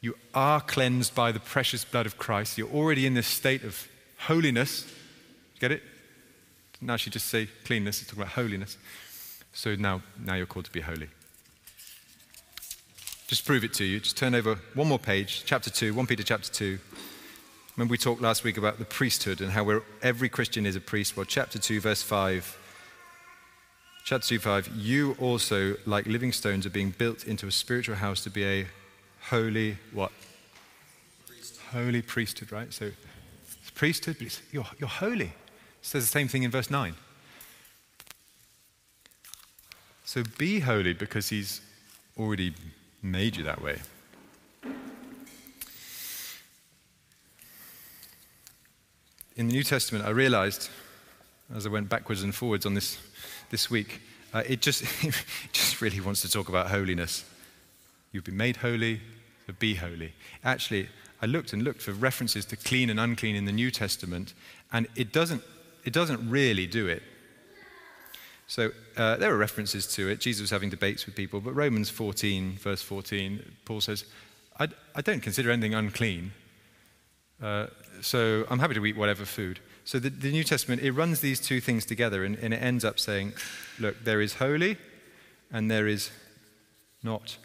You 0.00 0.14
are 0.32 0.60
cleansed 0.60 1.16
by 1.16 1.32
the 1.32 1.40
precious 1.40 1.84
blood 1.84 2.06
of 2.06 2.16
Christ. 2.16 2.56
You're 2.56 2.70
already 2.70 3.04
in 3.04 3.14
this 3.14 3.26
state 3.26 3.64
of 3.64 3.88
holiness. 4.18 4.86
Get 5.58 5.72
it? 5.72 5.82
Now 6.80 6.94
she 6.94 7.10
just 7.10 7.26
say 7.26 7.48
cleanness, 7.64 8.02
it's 8.02 8.10
talking 8.10 8.22
about 8.22 8.34
holiness. 8.34 8.78
So 9.52 9.74
now, 9.74 10.02
now 10.16 10.34
you're 10.34 10.46
called 10.46 10.66
to 10.66 10.70
be 10.70 10.82
holy. 10.82 11.08
Just 13.32 13.46
prove 13.46 13.64
it 13.64 13.72
to 13.72 13.84
you. 13.84 13.98
Just 13.98 14.18
turn 14.18 14.34
over 14.34 14.58
one 14.74 14.88
more 14.88 14.98
page, 14.98 15.44
chapter 15.46 15.70
2, 15.70 15.94
1 15.94 16.06
Peter 16.06 16.22
chapter 16.22 16.52
2. 16.52 16.78
Remember, 17.74 17.90
we 17.90 17.96
talked 17.96 18.20
last 18.20 18.44
week 18.44 18.58
about 18.58 18.78
the 18.78 18.84
priesthood 18.84 19.40
and 19.40 19.52
how 19.52 19.80
every 20.02 20.28
Christian 20.28 20.66
is 20.66 20.76
a 20.76 20.82
priest. 20.82 21.16
Well, 21.16 21.24
chapter 21.24 21.58
2, 21.58 21.80
verse 21.80 22.02
5. 22.02 22.58
Chapter 24.04 24.28
2, 24.28 24.38
5. 24.38 24.76
You 24.76 25.16
also, 25.18 25.76
like 25.86 26.04
living 26.04 26.30
stones, 26.30 26.66
are 26.66 26.70
being 26.70 26.90
built 26.90 27.26
into 27.26 27.46
a 27.46 27.50
spiritual 27.50 27.94
house 27.94 28.22
to 28.24 28.28
be 28.28 28.44
a 28.44 28.66
holy 29.30 29.78
what? 29.94 30.12
Priest. 31.26 31.58
Holy 31.72 32.02
priesthood, 32.02 32.52
right? 32.52 32.70
So 32.70 32.90
priesthood, 33.74 34.16
but 34.18 34.42
you're, 34.52 34.66
you're 34.78 34.90
holy. 34.90 35.24
It 35.24 35.32
says 35.80 36.04
the 36.04 36.12
same 36.12 36.28
thing 36.28 36.42
in 36.42 36.50
verse 36.50 36.70
9. 36.70 36.94
So 40.04 40.22
be 40.36 40.60
holy 40.60 40.92
because 40.92 41.30
he's 41.30 41.62
already 42.18 42.52
made 43.02 43.36
you 43.36 43.44
that 43.44 43.60
way. 43.60 43.78
In 49.36 49.48
the 49.48 49.52
New 49.54 49.64
Testament, 49.64 50.04
I 50.04 50.10
realized 50.10 50.70
as 51.54 51.66
I 51.66 51.68
went 51.68 51.88
backwards 51.88 52.22
and 52.22 52.34
forwards 52.34 52.64
on 52.64 52.74
this 52.74 52.98
this 53.50 53.70
week, 53.70 54.00
uh, 54.32 54.42
it, 54.46 54.62
just, 54.62 54.82
it 55.04 55.14
just 55.52 55.80
really 55.80 56.00
wants 56.00 56.22
to 56.22 56.28
talk 56.30 56.48
about 56.48 56.70
holiness. 56.70 57.24
You've 58.12 58.24
been 58.24 58.36
made 58.36 58.56
holy, 58.56 59.00
so 59.46 59.52
be 59.58 59.74
holy. 59.74 60.14
Actually, 60.42 60.88
I 61.20 61.26
looked 61.26 61.52
and 61.52 61.62
looked 61.62 61.82
for 61.82 61.92
references 61.92 62.44
to 62.46 62.56
clean 62.56 62.90
and 62.90 62.98
unclean 62.98 63.36
in 63.36 63.44
the 63.44 63.52
New 63.52 63.70
Testament, 63.70 64.32
and 64.72 64.88
it 64.96 65.12
doesn't, 65.12 65.42
it 65.84 65.92
doesn't 65.92 66.28
really 66.28 66.66
do 66.66 66.86
it. 66.88 67.02
So 68.46 68.70
uh, 68.96 69.16
there 69.16 69.32
are 69.32 69.36
references 69.36 69.86
to 69.94 70.08
it. 70.08 70.20
Jesus 70.20 70.42
was 70.42 70.50
having 70.50 70.70
debates 70.70 71.06
with 71.06 71.14
people, 71.14 71.40
but 71.40 71.54
Romans 71.54 71.88
14, 71.90 72.58
verse 72.60 72.82
14, 72.82 73.42
Paul 73.64 73.80
says, 73.80 74.04
I, 74.58 74.68
I 74.94 75.00
don't 75.00 75.20
consider 75.20 75.50
anything 75.50 75.74
unclean, 75.74 76.32
uh, 77.42 77.68
so 78.00 78.44
I'm 78.50 78.58
happy 78.58 78.74
to 78.74 78.86
eat 78.86 78.96
whatever 78.96 79.24
food. 79.24 79.60
So 79.84 79.98
the, 79.98 80.10
the 80.10 80.30
New 80.30 80.44
Testament, 80.44 80.82
it 80.82 80.92
runs 80.92 81.20
these 81.20 81.40
two 81.40 81.60
things 81.60 81.84
together, 81.84 82.24
and, 82.24 82.36
and 82.36 82.54
it 82.54 82.62
ends 82.62 82.84
up 82.84 83.00
saying, 83.00 83.32
look, 83.78 84.04
there 84.04 84.20
is 84.20 84.34
holy 84.34 84.76
and 85.50 85.70
there 85.70 85.86
is 85.86 86.10
not 87.02 87.36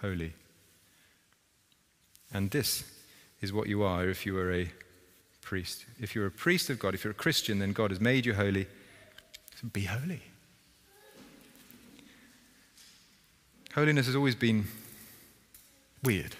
holy. 0.00 0.34
And 2.32 2.50
this 2.50 2.84
is 3.40 3.52
what 3.52 3.68
you 3.68 3.82
are 3.82 4.08
if 4.08 4.26
you 4.26 4.36
are 4.38 4.52
a 4.52 4.70
priest. 5.40 5.86
If 6.00 6.14
you're 6.14 6.26
a 6.26 6.30
priest 6.30 6.70
of 6.70 6.78
God, 6.78 6.94
if 6.94 7.04
you're 7.04 7.12
a 7.12 7.14
Christian, 7.14 7.58
then 7.58 7.72
God 7.72 7.90
has 7.90 8.00
made 8.00 8.26
you 8.26 8.34
holy. 8.34 8.66
Be 9.72 9.82
holy. 9.82 10.22
Holiness 13.74 14.06
has 14.06 14.16
always 14.16 14.34
been 14.34 14.66
weird, 16.02 16.36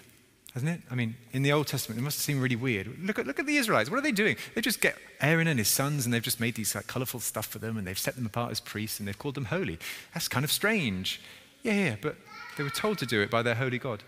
hasn't 0.53 0.71
it? 0.71 0.81
I 0.89 0.95
mean, 0.95 1.15
in 1.31 1.43
the 1.43 1.51
Old 1.51 1.67
Testament, 1.67 1.99
it 1.99 2.03
must 2.03 2.17
have 2.17 2.23
seemed 2.23 2.41
really 2.41 2.55
weird. 2.55 2.97
Look 3.05 3.19
at, 3.19 3.27
look 3.27 3.39
at 3.39 3.45
the 3.45 3.57
Israelites. 3.57 3.89
What 3.89 3.97
are 3.97 4.01
they 4.01 4.11
doing? 4.11 4.35
They 4.55 4.61
just 4.61 4.81
get 4.81 4.97
Aaron 5.21 5.47
and 5.47 5.59
his 5.59 5.67
sons, 5.67 6.05
and 6.05 6.13
they've 6.13 6.21
just 6.21 6.39
made 6.39 6.55
these 6.55 6.73
like, 6.75 6.87
colorful 6.87 7.19
stuff 7.19 7.45
for 7.45 7.59
them, 7.59 7.77
and 7.77 7.85
they've 7.85 7.99
set 7.99 8.15
them 8.15 8.25
apart 8.25 8.51
as 8.51 8.59
priests, 8.59 8.99
and 8.99 9.07
they've 9.07 9.17
called 9.17 9.35
them 9.35 9.45
holy. 9.45 9.79
That's 10.13 10.27
kind 10.27 10.43
of 10.43 10.51
strange. 10.51 11.21
Yeah, 11.63 11.73
yeah, 11.73 11.95
but 12.01 12.15
they 12.57 12.63
were 12.63 12.69
told 12.69 12.97
to 12.99 13.05
do 13.05 13.21
it 13.21 13.29
by 13.29 13.41
their 13.41 13.55
holy 13.55 13.79
God. 13.79 14.03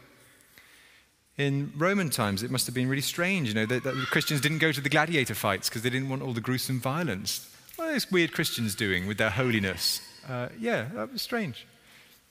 In 1.37 1.71
Roman 1.77 2.09
times, 2.09 2.43
it 2.43 2.51
must 2.51 2.65
have 2.65 2.75
been 2.75 2.89
really 2.89 3.01
strange, 3.01 3.47
you 3.47 3.53
know, 3.53 3.65
that, 3.65 3.83
that 3.83 3.95
Christians 4.09 4.41
didn't 4.41 4.59
go 4.59 4.71
to 4.71 4.81
the 4.81 4.89
gladiator 4.89 5.35
fights 5.35 5.69
because 5.69 5.81
they 5.81 5.89
didn't 5.89 6.09
want 6.09 6.21
all 6.21 6.33
the 6.33 6.41
gruesome 6.41 6.79
violence. 6.79 7.47
What 7.75 7.89
are 7.89 7.91
those 7.93 8.11
weird 8.11 8.31
Christians 8.31 8.75
doing 8.75 9.07
with 9.07 9.17
their 9.17 9.29
holiness? 9.29 10.01
Uh, 10.27 10.49
yeah, 10.59 10.87
that 10.93 11.11
was 11.11 11.21
strange. 11.21 11.65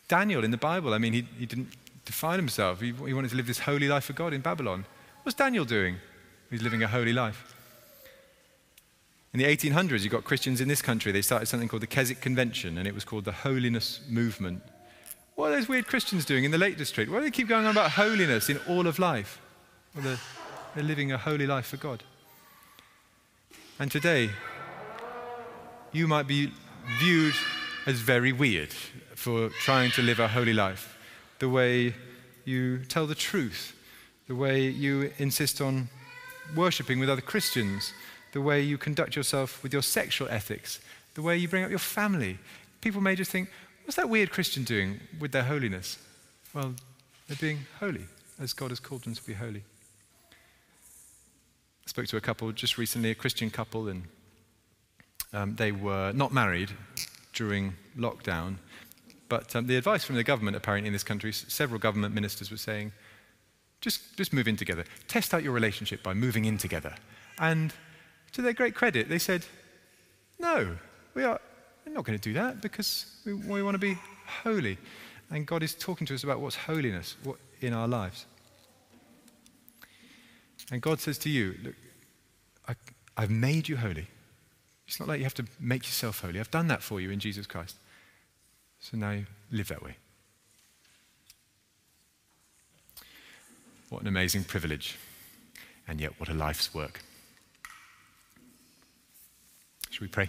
Daniel 0.08 0.44
in 0.44 0.50
the 0.50 0.56
Bible, 0.56 0.92
I 0.92 0.98
mean, 0.98 1.12
he, 1.12 1.26
he 1.38 1.46
didn't 1.46 1.68
define 2.04 2.38
himself. 2.38 2.80
He, 2.80 2.92
he 2.92 3.14
wanted 3.14 3.30
to 3.30 3.36
live 3.36 3.46
this 3.46 3.60
holy 3.60 3.88
life 3.88 4.04
for 4.04 4.12
God 4.12 4.32
in 4.32 4.40
Babylon. 4.40 4.84
What's 5.22 5.36
Daniel 5.36 5.64
doing? 5.64 5.96
He's 6.50 6.62
living 6.62 6.82
a 6.82 6.88
holy 6.88 7.12
life. 7.12 7.54
In 9.32 9.38
the 9.38 9.46
1800s, 9.46 10.02
you 10.02 10.10
got 10.10 10.24
Christians 10.24 10.60
in 10.60 10.66
this 10.66 10.82
country. 10.82 11.12
They 11.12 11.22
started 11.22 11.46
something 11.46 11.68
called 11.68 11.82
the 11.82 11.86
Keswick 11.86 12.20
Convention, 12.20 12.78
and 12.78 12.88
it 12.88 12.94
was 12.94 13.04
called 13.04 13.24
the 13.24 13.32
Holiness 13.32 14.00
Movement. 14.08 14.62
What 15.36 15.52
are 15.52 15.56
those 15.56 15.68
weird 15.68 15.86
Christians 15.86 16.24
doing 16.24 16.42
in 16.42 16.50
the 16.50 16.58
Lake 16.58 16.76
District? 16.76 17.10
Why 17.10 17.18
do 17.18 17.24
they 17.24 17.30
keep 17.30 17.46
going 17.46 17.64
on 17.64 17.70
about 17.70 17.92
holiness 17.92 18.50
in 18.50 18.58
all 18.68 18.88
of 18.88 18.98
life? 18.98 19.40
Well, 19.94 20.02
they're, 20.02 20.18
they're 20.74 20.84
living 20.84 21.12
a 21.12 21.18
holy 21.18 21.46
life 21.46 21.66
for 21.66 21.76
God. 21.76 22.02
And 23.78 23.90
today, 23.90 24.30
you 25.92 26.06
might 26.06 26.26
be 26.26 26.52
viewed 26.98 27.34
as 27.86 27.98
very 27.98 28.32
weird 28.32 28.72
for 29.14 29.50
trying 29.60 29.90
to 29.92 30.02
live 30.02 30.20
a 30.20 30.28
holy 30.28 30.52
life. 30.52 30.98
The 31.38 31.48
way 31.48 31.94
you 32.44 32.84
tell 32.84 33.06
the 33.06 33.14
truth, 33.14 33.76
the 34.28 34.34
way 34.34 34.68
you 34.68 35.12
insist 35.18 35.60
on 35.60 35.88
worshipping 36.54 36.98
with 36.98 37.10
other 37.10 37.20
Christians, 37.20 37.92
the 38.32 38.40
way 38.40 38.60
you 38.60 38.78
conduct 38.78 39.16
yourself 39.16 39.62
with 39.62 39.72
your 39.72 39.82
sexual 39.82 40.28
ethics, 40.28 40.80
the 41.14 41.22
way 41.22 41.36
you 41.36 41.48
bring 41.48 41.64
up 41.64 41.70
your 41.70 41.78
family. 41.78 42.38
People 42.80 43.00
may 43.00 43.14
just 43.14 43.30
think, 43.30 43.48
What's 43.84 43.96
that 43.96 44.08
weird 44.08 44.30
Christian 44.30 44.62
doing 44.62 45.00
with 45.18 45.32
their 45.32 45.42
holiness? 45.42 45.98
Well, 46.54 46.74
they're 47.26 47.36
being 47.40 47.66
holy, 47.80 48.04
as 48.38 48.52
God 48.52 48.70
has 48.70 48.78
called 48.78 49.02
them 49.02 49.16
to 49.16 49.26
be 49.26 49.32
holy. 49.32 49.64
I 50.30 51.86
spoke 51.86 52.06
to 52.06 52.16
a 52.16 52.20
couple 52.20 52.52
just 52.52 52.78
recently, 52.78 53.10
a 53.10 53.16
Christian 53.16 53.50
couple, 53.50 53.88
and 53.88 54.04
um, 55.32 55.56
they 55.56 55.72
were 55.72 56.12
not 56.12 56.32
married 56.32 56.70
during 57.32 57.74
lockdown. 57.96 58.56
But 59.28 59.54
um, 59.54 59.66
the 59.66 59.76
advice 59.76 60.04
from 60.04 60.16
the 60.16 60.24
government, 60.24 60.56
apparently, 60.56 60.88
in 60.88 60.92
this 60.92 61.04
country, 61.04 61.32
several 61.32 61.78
government 61.78 62.14
ministers 62.14 62.50
were 62.50 62.56
saying, 62.56 62.92
just, 63.80 64.16
just 64.16 64.32
move 64.32 64.48
in 64.48 64.56
together. 64.56 64.84
Test 65.08 65.32
out 65.32 65.42
your 65.42 65.52
relationship 65.52 66.02
by 66.02 66.14
moving 66.14 66.44
in 66.44 66.58
together. 66.58 66.94
And 67.38 67.72
to 68.32 68.42
their 68.42 68.52
great 68.52 68.74
credit, 68.74 69.08
they 69.08 69.18
said, 69.18 69.46
no, 70.38 70.76
we 71.14 71.24
are 71.24 71.40
we're 71.86 71.94
not 71.94 72.04
going 72.04 72.18
to 72.18 72.22
do 72.22 72.34
that 72.34 72.60
because 72.60 73.16
we, 73.24 73.34
we 73.34 73.62
want 73.62 73.74
to 73.74 73.78
be 73.78 73.96
holy. 74.44 74.78
And 75.30 75.46
God 75.46 75.62
is 75.62 75.74
talking 75.74 76.06
to 76.08 76.14
us 76.14 76.24
about 76.24 76.40
what's 76.40 76.56
holiness 76.56 77.16
in 77.60 77.72
our 77.72 77.88
lives. 77.88 78.26
And 80.70 80.80
God 80.80 81.00
says 81.00 81.18
to 81.18 81.30
you, 81.30 81.56
look, 81.62 81.74
I, 82.68 82.74
I've 83.16 83.30
made 83.30 83.68
you 83.68 83.76
holy. 83.76 84.06
It's 84.90 84.98
not 84.98 85.08
like 85.08 85.18
you 85.18 85.24
have 85.24 85.34
to 85.34 85.46
make 85.60 85.84
yourself 85.84 86.20
holy. 86.20 86.40
I've 86.40 86.50
done 86.50 86.66
that 86.66 86.82
for 86.82 87.00
you 87.00 87.12
in 87.12 87.20
Jesus 87.20 87.46
Christ. 87.46 87.76
So 88.80 88.96
now 88.96 89.20
live 89.52 89.68
that 89.68 89.84
way. 89.84 89.94
What 93.88 94.02
an 94.02 94.08
amazing 94.08 94.42
privilege. 94.42 94.98
And 95.86 96.00
yet, 96.00 96.18
what 96.18 96.28
a 96.28 96.34
life's 96.34 96.74
work. 96.74 97.02
Should 99.90 100.00
we 100.00 100.08
pray? 100.08 100.28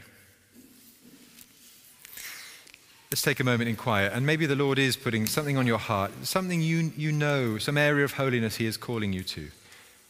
Let's 3.10 3.24
take 3.24 3.40
a 3.40 3.44
moment 3.44 3.68
in 3.68 3.76
quiet. 3.76 4.14
And 4.14 4.28
maybe 4.28 4.46
the 4.46 4.56
Lord 4.56 4.78
is 4.78 4.96
putting 4.96 5.26
something 5.26 5.58
on 5.58 5.66
your 5.66 5.80
heart, 5.80 6.12
something 6.22 6.62
you, 6.62 6.94
you 6.96 7.12
know, 7.12 7.58
some 7.58 7.80
area 7.80 8.06
of 8.06 8.14
holiness 8.14 8.58
He 8.58 8.68
is 8.68 8.78
calling 8.78 9.12
you 9.12 9.24
to. 9.24 9.50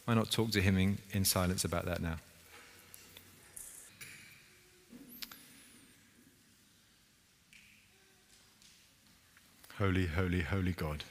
Why 0.03 0.15
not 0.15 0.29
talk 0.29 0.51
to 0.51 0.61
Him 0.61 0.77
in, 0.77 0.97
in 1.11 1.23
silence 1.23 1.63
about 1.63 1.85
that 1.85 2.01
now? 2.01 2.17
Holy, 9.81 10.05
holy, 10.05 10.41
holy 10.41 10.73
God. 10.73 11.03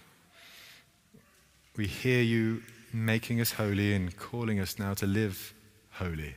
We 1.76 1.88
hear 1.88 2.22
you 2.22 2.62
making 2.92 3.40
us 3.40 3.50
holy 3.50 3.94
and 3.94 4.16
calling 4.16 4.60
us 4.60 4.78
now 4.78 4.94
to 4.94 5.08
live 5.08 5.52
holy. 5.90 6.36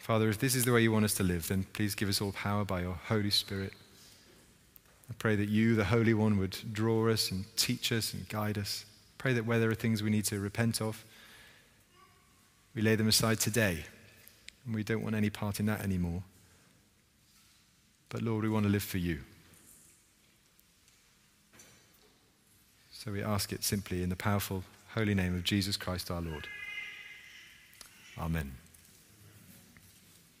Father, 0.00 0.28
if 0.28 0.40
this 0.40 0.56
is 0.56 0.64
the 0.64 0.72
way 0.72 0.82
you 0.82 0.90
want 0.90 1.04
us 1.04 1.14
to 1.14 1.22
live, 1.22 1.46
then 1.46 1.66
please 1.72 1.94
give 1.94 2.08
us 2.08 2.20
all 2.20 2.32
power 2.32 2.64
by 2.64 2.80
your 2.80 2.98
Holy 3.06 3.30
Spirit. 3.30 3.74
I 5.08 5.14
pray 5.20 5.36
that 5.36 5.48
you, 5.48 5.76
the 5.76 5.84
Holy 5.84 6.12
One, 6.12 6.36
would 6.38 6.58
draw 6.72 7.08
us 7.08 7.30
and 7.30 7.44
teach 7.56 7.92
us 7.92 8.12
and 8.12 8.28
guide 8.28 8.58
us. 8.58 8.86
Pray 9.18 9.32
that 9.34 9.46
where 9.46 9.60
there 9.60 9.70
are 9.70 9.76
things 9.76 10.02
we 10.02 10.10
need 10.10 10.24
to 10.24 10.40
repent 10.40 10.82
of, 10.82 11.04
we 12.74 12.82
lay 12.82 12.96
them 12.96 13.06
aside 13.06 13.38
today. 13.38 13.84
And 14.64 14.74
we 14.74 14.82
don't 14.82 15.04
want 15.04 15.14
any 15.14 15.30
part 15.30 15.60
in 15.60 15.66
that 15.66 15.82
anymore. 15.82 16.24
But 18.08 18.22
Lord, 18.22 18.44
we 18.44 18.50
want 18.50 18.64
to 18.64 18.70
live 18.70 18.82
for 18.82 18.98
you. 18.98 19.20
So 22.92 23.12
we 23.12 23.22
ask 23.22 23.52
it 23.52 23.62
simply 23.62 24.02
in 24.02 24.08
the 24.08 24.16
powerful, 24.16 24.64
holy 24.94 25.14
name 25.14 25.34
of 25.34 25.44
Jesus 25.44 25.76
Christ 25.76 26.10
our 26.10 26.20
Lord. 26.20 26.48
Amen. 28.18 28.52